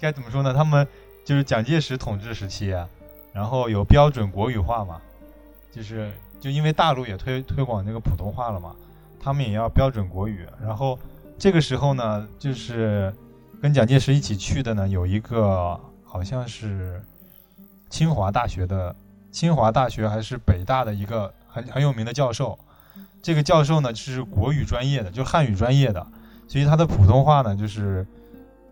[0.01, 0.53] 该怎么说呢？
[0.55, 0.87] 他们
[1.25, 2.87] 就是蒋介石统治时期啊，
[3.33, 5.01] 然后有标准国语化嘛，
[5.73, 8.75] 就是就因为大陆也推推广那个普通话了嘛，
[9.21, 10.47] 他们也要标准国语。
[10.63, 10.99] 然后
[11.39, 13.13] 这个时候呢，就是
[13.61, 17.03] 跟蒋介石一起去的呢，有一个好像是
[17.91, 18.95] 清华大学的，
[19.31, 22.59] 清华大学还是北大的一个很很有名的教授。
[23.23, 26.07] 这个教授呢是国语专业的，就汉语专业的，
[26.49, 28.07] 所以他的普通话呢就是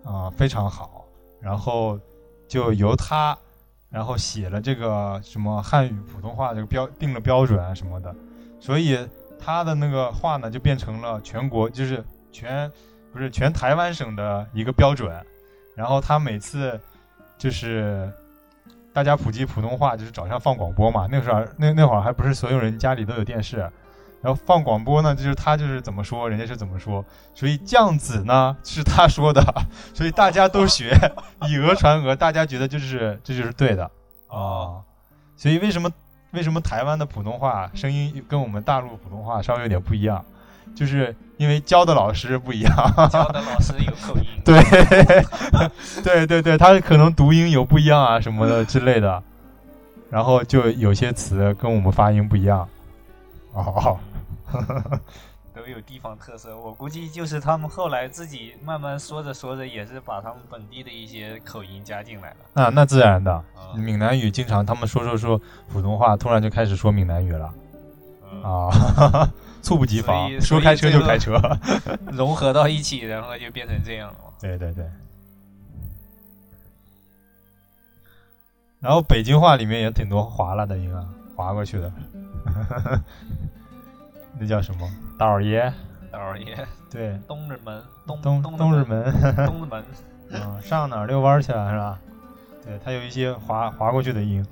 [0.05, 1.05] 啊、非常好。
[1.41, 2.01] 然后
[2.49, 3.37] 就由他，
[3.91, 8.17] 然后写了这个什么汉语普通话这个标定了标准啊什么的，
[8.59, 8.99] 所以
[9.39, 12.03] 他的那个话呢就变成了全国就是
[12.35, 12.71] 全
[13.13, 15.11] 不是全台湾省的一个标准。
[15.77, 16.79] 然后他每次
[17.39, 18.13] 就是
[18.93, 21.09] 大家普及普通话，就是早上放广播嘛。
[21.11, 23.59] 那时候那那会儿还不是所有人家里都有电视，
[24.23, 27.05] 然后放广播呢，就是他就是怎么说，人家是怎么说。
[27.35, 29.43] 所以酱子呢是他说的，
[29.95, 30.97] 所以大家都学，
[31.49, 33.91] 以讹传讹，大家觉得就是这就是对的
[34.29, 34.83] 哦，
[35.37, 35.91] 所以为什么
[36.31, 40.25] 为什么台湾的普通话声音跟我们大陆普通话稍微有点不一样，
[40.75, 42.75] 就是因为教的老师不一样。
[43.11, 44.25] 教的老师有口音。
[44.45, 44.63] 对，
[46.03, 49.23] 对对对，他可能读音有不一样啊什么的之类的，
[50.11, 52.69] 然后就有些词跟我们发音不一样。
[53.55, 53.97] 哦，
[55.55, 62.65] 都有地方特色，我估计就是他们后来自己慢慢说着说着，也是把他们本地的一些口音加进来了。
[62.65, 63.33] 啊，那自然的。
[63.33, 63.45] 啊
[63.77, 65.41] 闽南语经常他们说说说
[65.73, 67.53] 普通话，突然就开始说闽南语了
[68.31, 69.31] 嗯啊，
[69.65, 71.41] 猝不及防，说开车就开车。
[72.13, 74.31] 融合到一起，然后就变成这样了嘛。
[74.41, 74.85] 对对对。
[78.81, 81.91] 然后北京话里面也挺多划拉的音啊，划过去的。
[84.39, 84.87] 那叫什么？
[85.19, 85.73] 道爷？
[86.13, 86.55] 道爷，
[86.91, 89.05] 对，东直门，东东东东直门。
[89.47, 89.85] 东直门，
[90.31, 91.99] 嗯，上哪儿遛弯去了是吧？
[92.65, 94.47] 对，它有一些划划过去的音。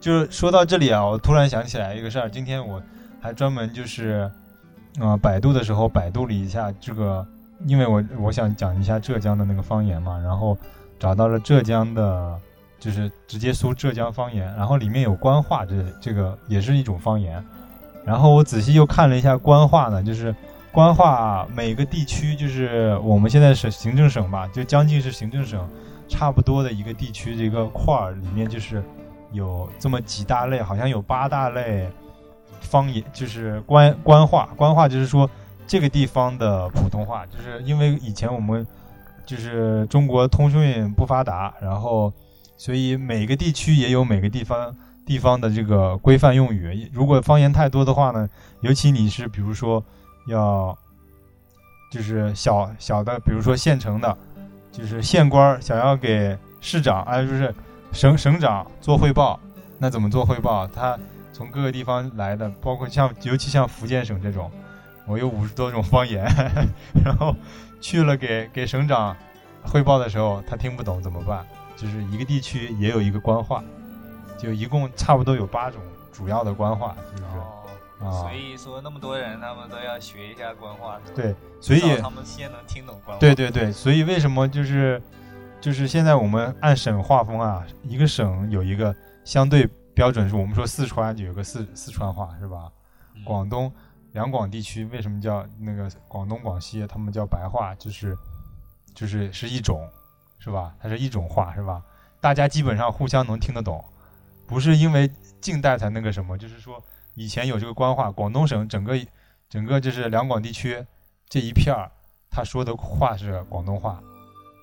[0.00, 2.80] 就是说到这里啊，我突然想起来一个事儿，今天我
[3.26, 4.30] 还专门就是，
[5.00, 7.26] 呃，百度的时候百度了一下这个，
[7.66, 10.56] 因为我我想讲一下浙江的那个方言嘛，然后
[10.96, 12.38] 找到了浙江的，
[12.78, 17.44] 就是直接搜浙江方言，然后里面有官话，这这个也是一种方言。
[18.04, 20.32] 然后我仔细又看了一下官话呢，就是
[20.70, 25.68] 官话每个地区，就是我们现在是行政省吧，就将近是行政省
[26.06, 28.80] 差不多的一个地区这个块儿里面，就是
[29.32, 31.90] 有这么几大类，好像有八大类
[32.66, 34.50] 方言，就是官官话。
[34.56, 35.30] 官话就是说
[35.66, 38.66] 这个地方的普通话，就是因为以前我们
[39.24, 42.12] 就是中国通讯不发达，然后
[42.56, 44.76] 所以每个地区也有每个地方
[45.06, 46.90] 地方的这个规范用语。
[46.92, 48.28] 如果方言太多的话呢，
[48.60, 49.82] 尤其你是比如说
[50.28, 50.76] 要
[51.90, 54.16] 就是小小的，比如说县城的，
[54.72, 57.54] 就是县官想要给市长，哎，就是
[57.92, 59.38] 省省长做汇报，
[59.78, 60.66] 那怎么做汇报？
[60.66, 60.98] 他
[61.36, 64.50] 从各个地方来的，包括像尤其像福建省这种，
[65.06, 66.24] 我有五十多种方言，
[67.04, 67.36] 然后
[67.78, 69.14] 去了给给省长
[69.62, 71.44] 汇报的时候，他听不懂怎么办？
[71.76, 73.62] 就是一个地区也有一个官话，
[74.38, 75.78] 就一共差不多有八种
[76.10, 77.68] 主要的官话，就是哦，
[78.00, 83.20] 啊所，以说那么多人，他们都要学一下官话，对，所以他们先能听懂官话。
[83.20, 85.02] 对对对，所以为什么就是
[85.60, 92.70] 就是现在我们按省划分啊，一个省有一个相对标准，是我们说四川就有个四四川话是吧？
[93.14, 93.72] 嗯广东
[94.12, 98.16] 两广地区为什么叫那个广东广西，他们叫白话，就是
[98.94, 99.88] 就是是一种
[100.38, 100.74] 是吧？
[100.78, 101.82] 它是一种话是吧？
[102.20, 103.82] 大家基本上互相能听得懂，
[104.46, 106.82] 不是因为近代才那个什么，就是说
[107.14, 108.94] 以前有这个官话，广东省整个
[109.48, 110.84] 整个就是两广地区
[111.26, 111.90] 这一片儿，
[112.30, 113.98] 他说的话是广东话，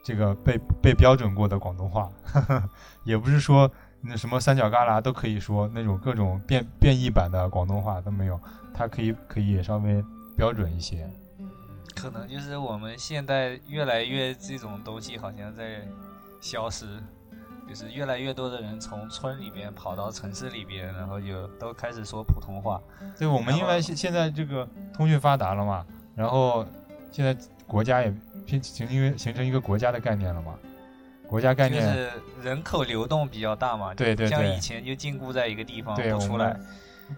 [0.06, 2.12] 这个被被标准过的广东话，
[3.04, 3.72] 也不是说
[4.06, 8.40] 那什么三角旮旯都可以说那种各种变变异版的广东话都没有，
[8.74, 10.04] 它可以可以稍微
[10.36, 11.10] 标准一些。
[11.96, 15.88] 可能就是我们现在越来越这种东西好像在
[16.42, 16.86] 消失，
[17.70, 22.82] 就是越来越多的人从村里边跑到城市里边，然后就都开始说普通话。
[23.18, 25.86] 对，我们因为现现在这个通讯发达了嘛，
[26.16, 26.66] 然后
[27.12, 27.34] 现在
[27.66, 28.14] 国家也
[28.48, 30.56] 形形成形成一个国家的概念了嘛，
[31.28, 32.12] 国家概念、就是
[32.44, 36.56] 人口流动比较大嘛，对对对像以前就禁锢在一个地方不出来，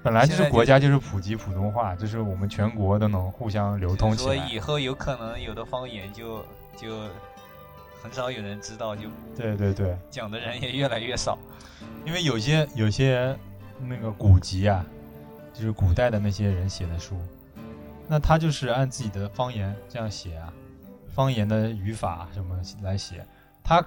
[0.01, 4.35] 本来就是国家就是普及普通话，就是我们全国都能互相流通起来。
[4.35, 6.45] 所以以后有可能有的方言就
[6.77, 7.01] 就
[8.01, 11.37] 很少有人知道，就对对对，讲的人也越来越少。
[12.05, 13.35] 因为有些有些
[13.81, 14.85] 那个古籍啊，
[15.53, 17.17] 就是古代的那些人写的书，
[18.07, 20.53] 那他就是按自己的方言这样写啊，
[21.13, 23.25] 方言的语法什么来写。
[23.65, 23.83] 他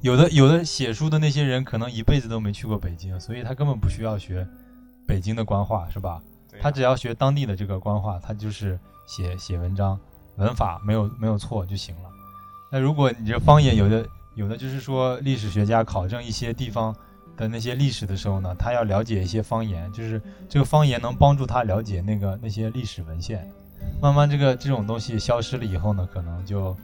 [0.00, 4.46] 有的有的写书的那些人，可能一辈子都没去过北京，所以他根本不需要学
[5.06, 6.14] 北京的官话，是吧？
[6.14, 6.22] 啊
[6.60, 9.98] 他只要学当地的这个官话，他就是写写文章，
[10.36, 12.10] 文法没有没有错就行了。
[12.70, 16.94] 那如果你这方言有的有的就是说历史学家考证一些地方
[17.36, 23.50] 的那些历史的时候呢，他要了解一些方言，就是这个方言能帮助他了解那个那些历史文献。
[24.00, 26.76] 慢慢这个这种东西消失了以后呢，可能就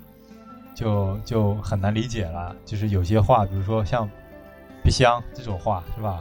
[0.79, 2.55] 就就很难理解了。
[2.65, 4.09] 就是有些话，比如说像
[4.81, 6.21] “别香”这种话，是吧？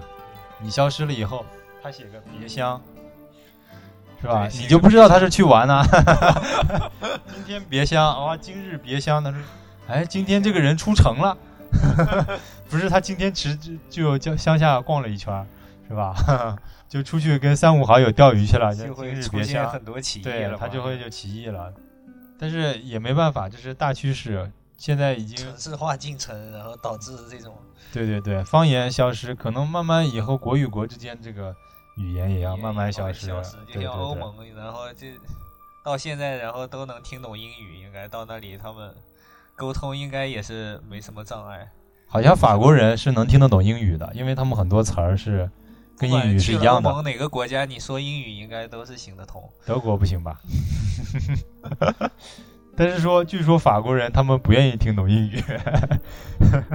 [0.59, 1.45] 你消失了以后，
[1.83, 2.81] 他写个“别香”，
[4.19, 4.47] 是吧？
[4.47, 5.83] 你就不知道他是去玩呢、
[7.35, 9.23] 今天别香哇，今日别香。
[9.23, 9.39] 他说，
[9.87, 11.37] 哎，今天这个人出城了，
[12.67, 15.45] 不是他今天只就就就乡下逛了一圈，
[15.87, 16.15] 是吧？
[16.89, 19.21] 就出去跟三五好友钓鱼去了，就会。
[19.21, 21.71] 出现很多起义对他就会就起义了，
[22.39, 24.51] 但是也没办法，这是大趋势。
[24.77, 27.57] 现在已经城市化进程，然后导致这种
[27.91, 31.55] 对对对，方言消失，可能慢慢以后国与国之间这个
[31.95, 33.25] 语言也要慢慢消失。
[33.25, 33.53] 消失。
[33.65, 35.07] 就对对对，像欧盟，然后就
[35.83, 38.93] 到现在，然后都能听懂英语，应该到那里他们
[39.55, 41.71] 沟通应该也是没什么障碍。
[42.05, 45.49] 好像法国人是能听得懂英语的，因为他们很多词儿是
[45.97, 47.01] 跟英语是一样的。
[47.01, 49.43] 哪个国家，你说英语应该都是行得通。
[49.65, 50.39] 德国不行吧？
[52.75, 55.39] 但是说，据说法国人他们不愿意听懂英语，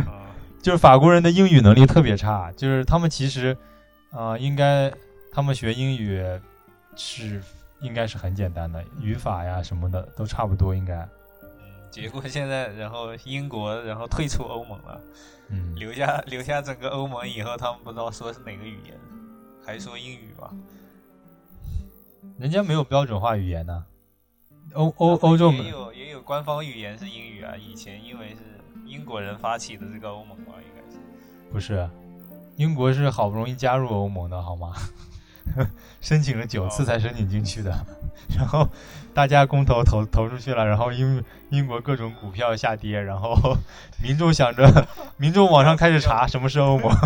[0.05, 0.27] 啊，
[0.61, 3.57] 就是法国人的英语能力特别差，就是他们其实，
[4.11, 4.93] 啊，应该
[5.31, 6.20] 他们学英语
[6.97, 7.41] 是
[7.81, 11.09] 应该是很简单的，语法呀什么的都差不多，应该，
[11.89, 15.01] 结果现在，然后英国然后退出欧盟了，
[15.51, 18.99] 嗯，留下留下整个欧盟以后，他们不知道说是哪个语言，
[19.65, 20.51] 还说英语吧？
[22.39, 23.85] 人家没有标准化语言呢，
[24.75, 28.39] 欧欧欧洲也有也有官方语言是英语啊，以前因为是
[28.85, 30.99] 英国人发起的这个欧盟嘛，应该是。
[31.53, 31.89] 不是，
[32.57, 34.73] 英国是好不容易加入欧盟的好吗？
[36.01, 37.71] 申请了九次才申请进去的，
[38.37, 38.67] 然后
[39.13, 43.37] 大家公投投投出去了，然后英英国各种股票下跌，然后
[44.03, 44.87] 民众想着，
[45.17, 46.91] 民众网上开始查什么是欧盟，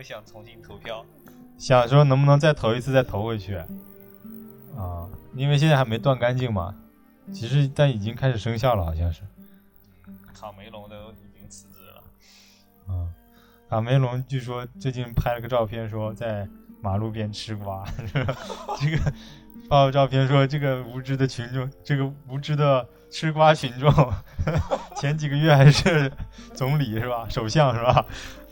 [0.00, 1.04] 又准备又想重新投票，
[1.58, 3.56] 想说能不能再投一次再投回去，
[4.76, 6.74] 啊，因为现在还没断干净嘛，
[7.32, 9.22] 其实但已经开始生效了，好像是。
[10.34, 12.02] 卡梅隆都已经辞职了。
[12.88, 13.12] 嗯，
[13.68, 16.48] 卡梅隆据说最近拍了个照片，说在
[16.80, 17.84] 马路边吃瓜。
[18.80, 19.12] 这个
[19.68, 23.92] 发个照片说，这个无知的群众，这个无知的吃瓜群众，
[24.96, 26.10] 前几个月还是
[26.54, 27.28] 总理是吧？
[27.28, 28.06] 首相是吧？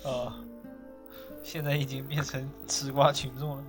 [0.05, 0.37] 啊，
[1.49, 3.65] 现在已经变成吃瓜群众了。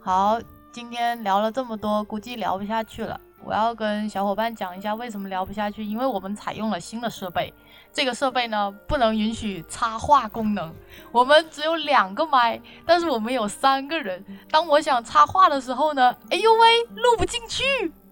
[0.00, 0.40] 好，
[0.72, 3.20] 今天聊了这么多，估计聊不下去了。
[3.44, 7.52] 我要跟小伙伴讲一下为什么聊不下去，因为我们采用了新的设备，
[7.92, 10.74] 这个设备呢不能允许插话功能。
[11.12, 14.24] 我们只有两个麦，但是我们有三个人。
[14.50, 17.62] 当我想插话的时候呢，哎呦喂，录不进去，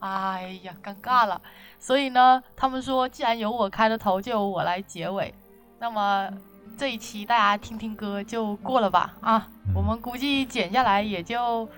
[0.01, 1.41] 哎呀，尴尬了。
[1.81, 5.35] 所以呢，他们说既然由我开的头，就由我来结尾。
[5.81, 6.31] 那么
[6.77, 9.13] 这一期大家听听歌就过了吧？
[9.21, 11.69] 啊，我们估计剪下来也就。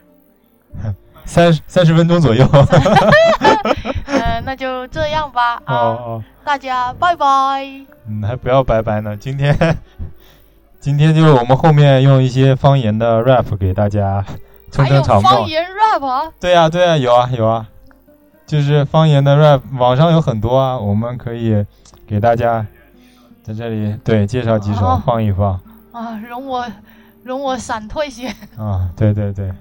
[1.24, 2.47] 三三十分钟左右，
[4.07, 7.26] 嗯， 那就这样吧啊，哦大家拜拜。
[8.07, 9.16] 嗯，还不要拜拜呢。
[9.16, 9.57] 今天
[10.78, 14.24] 今天就是我们后面用一些方言的 rap 给大家
[14.70, 15.32] 撑撑场面。
[15.32, 17.66] 方言 rap 啊，对呀、对呀、有啊有啊，
[18.47, 21.64] 就是方言的 rap，网上有很多啊，我们可以
[22.07, 22.64] 给大家
[23.47, 25.53] 在这里对介绍几首哦放一放
[25.92, 26.66] 啊，容我
[27.22, 28.26] 容我闪退些。
[28.57, 29.53] 啊，对对对。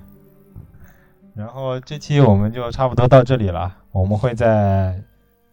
[1.35, 4.99] 然后这期我们就差不多到这里了，我们会在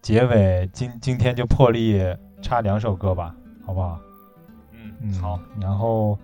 [0.00, 2.02] 结尾今今天就破例
[2.40, 3.34] 插两首歌吧，
[3.66, 4.00] 好不好？
[4.72, 5.38] 嗯嗯，好，。
[5.60, 6.18] 然后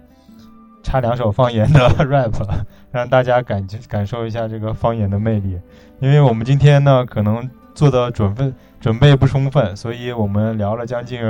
[0.82, 2.32] 插两首方言的 rap，
[2.90, 5.60] 让大家感感受一下这个方言的魅力。
[6.00, 8.50] 因为我们今天呢，可能做的准备
[8.80, 11.20] 准备不充分，所以我们聊了将近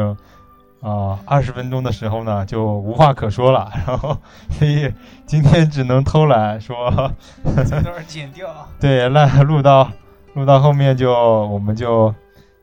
[0.81, 3.71] 啊二十分钟的时候呢，就无话可说了。
[3.87, 4.17] 然后，
[4.51, 4.93] 所以
[5.27, 7.11] 今天只能偷懒说，
[7.45, 8.49] 这段 剪掉。
[8.81, 9.91] 对，那录到
[10.35, 12.15] 录到后面就我们就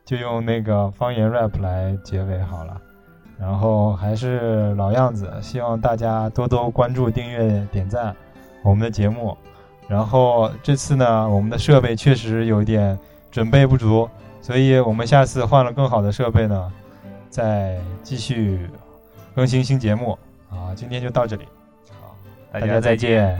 [0.04, 2.80] 就用那个方言 rap 来结尾好了。
[3.38, 8.16] 然后还是老样子，希望大家多多关注、订阅、点赞
[8.64, 9.36] 我们的节目。
[9.86, 12.98] 然后这次呢，我们的设备确实有一点
[13.30, 14.08] 准备不足，
[14.40, 16.72] 所以我们下次换了更好的设备呢，
[17.30, 18.68] 再继续
[19.34, 20.18] 更新新节目
[20.50, 20.74] 啊。
[20.74, 21.44] 今天就到这里，
[22.00, 22.16] 好，
[22.52, 23.38] 大家再见。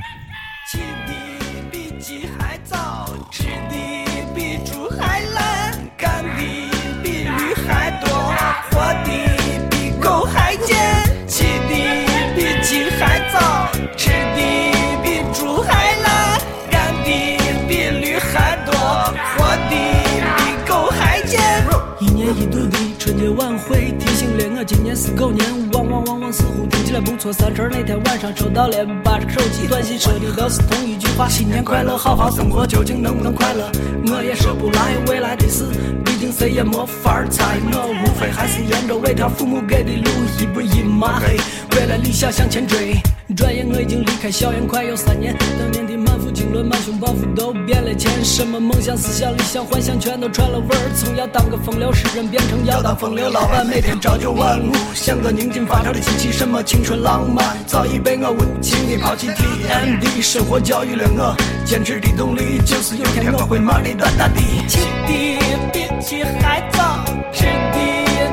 [24.87, 27.33] 年是狗年，汪汪汪汪似乎听起来不错。
[27.33, 33.69] 三十那天晚上收到了八十个手机短信，说的都是同一句话：新年快乐，好好生活，究竟能不能快乐？
[34.07, 35.65] 我也说不来未来的事，
[36.05, 37.59] 毕竟谁也没法猜。
[37.73, 40.09] 我无非还是沿着尾条父母给的路，
[40.39, 41.37] 一步一马黑，
[41.77, 42.95] 为了理想向前追。
[43.37, 50.83] 转眼我已经离开校园快有三年，当年的满腹经纶、满胸抱负都变了钱，什么梦想、思想、理想、幻想全都串了味儿。
[50.95, 59.29] 从要当个风流诗人变成要当风流老板，每天朝九晚五，像个宁静发条的机器，什么青春浪漫早已被我无情地抛弃。
[59.29, 64.41] TMD 生活教育了我，坚持的动力就是有天我会骂你大大的。
[64.67, 67.79] 骑的比鸡还早，吃的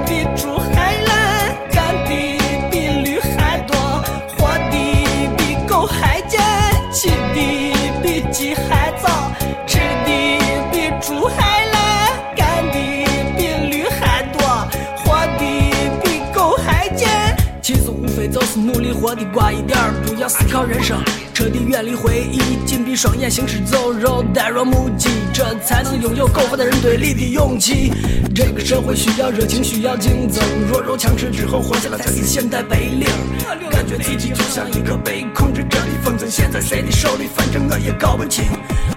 [0.08, 2.12] 比猪还懒，干的
[2.72, 3.76] 比驴还多，
[4.38, 4.76] 活的
[5.38, 6.40] 比狗还贱。
[6.92, 7.38] 起的
[8.02, 9.32] 比鸡还早，
[9.68, 10.10] 吃的
[10.72, 11.53] 比猪还
[19.04, 20.98] 活的乖一点，不要思考人生，
[21.34, 27.92] 彻底远离回忆，紧闭双眼，行尸走肉，呆若木鸡，这才能拥有苟活的人堆里的勇气。
[28.34, 30.42] 这个社会需要热情，需要竞争，
[30.72, 33.06] 弱肉强食之后活下来才是现代白领。
[33.70, 38.46] 感觉自己就像一个被控制着的风筝，现在谁的手里，反正我也搞不清。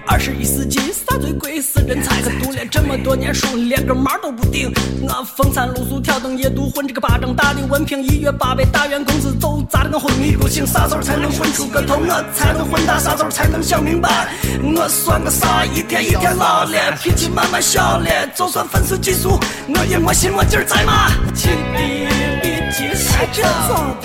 [0.06, 4.72] 二十一世纪啥最贵是人才，可读了这么多年书，连个毛都不顶。
[5.02, 10.64] 我风餐露宿，挑灯夜读，混这个巴掌大的文凭，一月八百大员工资，都砸的我昏迷不醒？
[10.66, 11.96] 啥时候才能混出个头？
[11.96, 12.98] 我才能混大？
[12.98, 14.28] 啥时候才能想明白？
[14.62, 15.64] 我算个啥？
[15.66, 19.38] 一天一天老了，脾气慢慢小了，就算粉丝基数，
[19.68, 21.10] 我也没心没劲儿在嘛。
[21.34, 21.78] 亲的
[22.42, 23.96] 比鸡还早，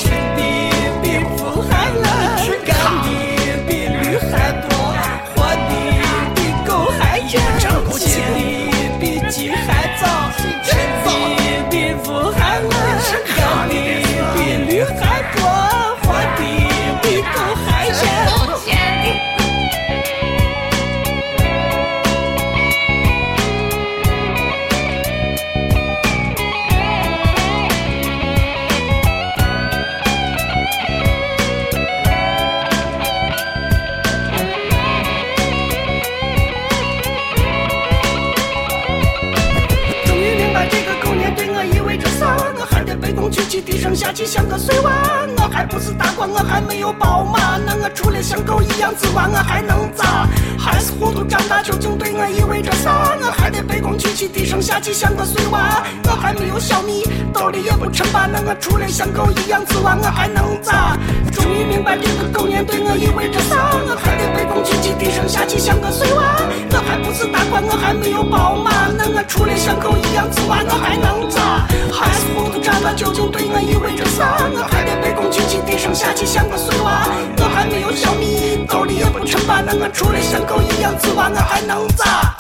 [54.90, 57.04] 像个碎娃，我还没有小米，
[57.34, 60.98] 兜里也不称霸，那我除了像狗一样自挖，我还能咋？
[61.32, 66.24] 终于明白这个狗年对我意味着啥，我还得卑躬屈膝低声下气像个碎娃，
[66.72, 71.66] 我还不是大官，我还没有宝马，那我除了像狗一样自挖，我还能咋？
[71.94, 74.38] 还是糊涂长大究竟对我意味着啥？
[74.52, 77.08] 我还得卑躬屈膝低声下气像个碎娃，
[77.38, 82.31] 我还没有小米，兜里也不称霸，那我除了像狗一样自挖，我还能咋？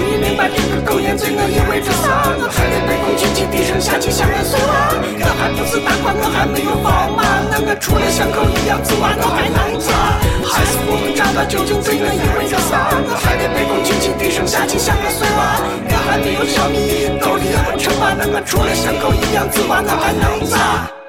[0.00, 7.20] 终于明白这个狗年对我意味着啥，我还得卑躬屈膝低声下气像个碎娃，我还不是大官，我还没有宝马，
[7.52, 10.16] 那我除了像狗一样自挖，我还能咋？
[10.48, 12.96] 还是糊涂长大究竟对我意味着啥？
[12.96, 20.99] 我还得卑躬屈膝低声下气像个碎娃，我还没有小米，兜里也不称霸，那我除了像狗一样自挖，我还能咋？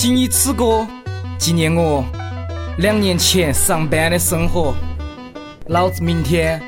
[0.00, 0.86] 谨以此歌
[1.36, 2.02] 纪念我
[2.78, 4.74] 两年前上班的生活。
[5.66, 6.58] 老子明天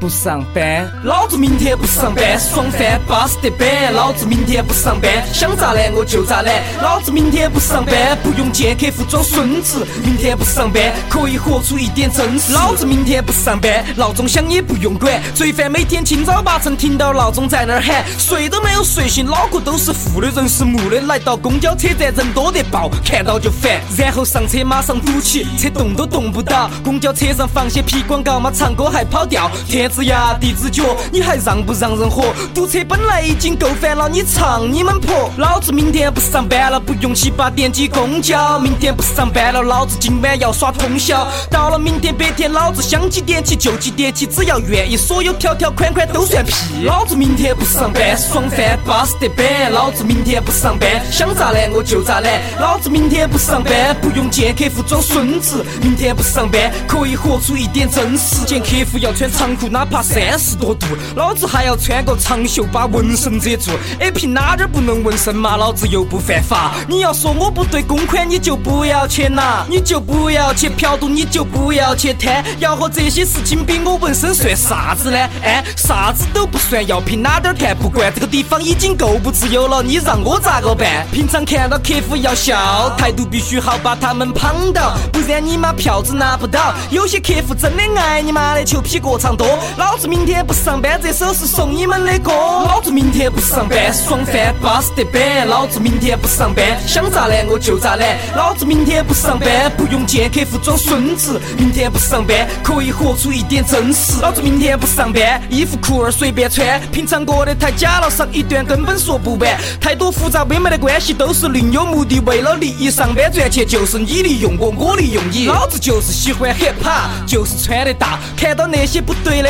[0.00, 3.92] 不上班，老子明天不上班，爽翻巴适得板。
[3.92, 6.54] 老子明天不上班，想咋懒我就咋懒。
[6.80, 9.86] 老子明天不上班，不用见客户装孙子。
[10.02, 12.54] 明天不上班，可以活出一点真实。
[12.54, 15.20] 老子明天不上班，闹钟响也不用管。
[15.34, 20.98] 罪犯每天清早八晨听到闹钟在那儿喊，睡都没有睡醒，脑壳都是负的，人是木的。
[21.02, 23.78] 来到公交车站，人多得爆，看到就烦。
[23.98, 26.70] 然后上车马上堵起，车动都动不到。
[26.82, 29.50] 公交车上放些屁广告嘛，唱歌还跑调。
[29.68, 32.32] 天之涯，地之角，你还让不让人活？
[32.54, 35.30] 堵车本来已经够烦了，你唱你们婆！
[35.36, 38.58] 老子明天不上班了，不用七八点挤公交。
[38.58, 41.26] 明天不上班了，老子今晚要耍通宵。
[41.50, 46.84] 到了明天白天，老子想几点起就几点起，只要愿意，所有条条款款都算屁。
[46.84, 49.72] 老子明天不上班，爽翻巴适得板。
[49.72, 52.40] 老子明天不上班，想咋懒我就咋懒。
[52.60, 55.64] 老子明天不上班，不用见客户装孙子。
[55.82, 58.44] 明天不上班，可以活出一点真实。
[58.46, 63.70] 见客户要穿长裤，哪怕三十多度，老子还要穿个长袖把纹身遮住。
[63.98, 65.56] 哎，凭哪点不能纹身嘛？
[65.56, 66.72] 老子又不犯法。
[66.86, 72.44] 你要说我不对公款，你就不要去拿，你就不要去嫖赌，你就不要去贪。
[72.58, 75.16] 要和这些事情比，我纹身算啥子呢？
[75.42, 78.12] 哎，啥子都不算，要凭哪点看不惯？
[78.14, 81.06] 这个地方已经够不自由了，你让我咋个办？
[81.10, 86.74] 平常看到客户要笑，态度必须好，把他们捧到，不然你妈票子拿不到。
[86.90, 92.30] 有些客户真的爱你妈的求皮过长多，老子明天不上班，这首是送你们的歌。
[92.32, 95.46] 老子明天不上班，爽翻巴适得板。
[95.46, 98.18] 老子明天不上班，想咋懒我就咋懒。
[98.34, 101.40] 老子明天不上班，不用见客户装孙子。
[101.56, 104.20] 明天不上班，可以活出一点真实。
[104.20, 109.56] 老子明天不上班，衣服裤儿随便穿，平常过得太假了，上一段根本说不完。
[109.80, 115.46] 太多复杂微妙的关系都是另有目的，为了利益上班赚钱，就是你利用我，我利用你。
[115.46, 118.18] 老子就是喜欢 hiphop，就是穿得大。
[118.36, 119.49] 看到那些不对的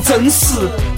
[0.00, 0.95] 真实。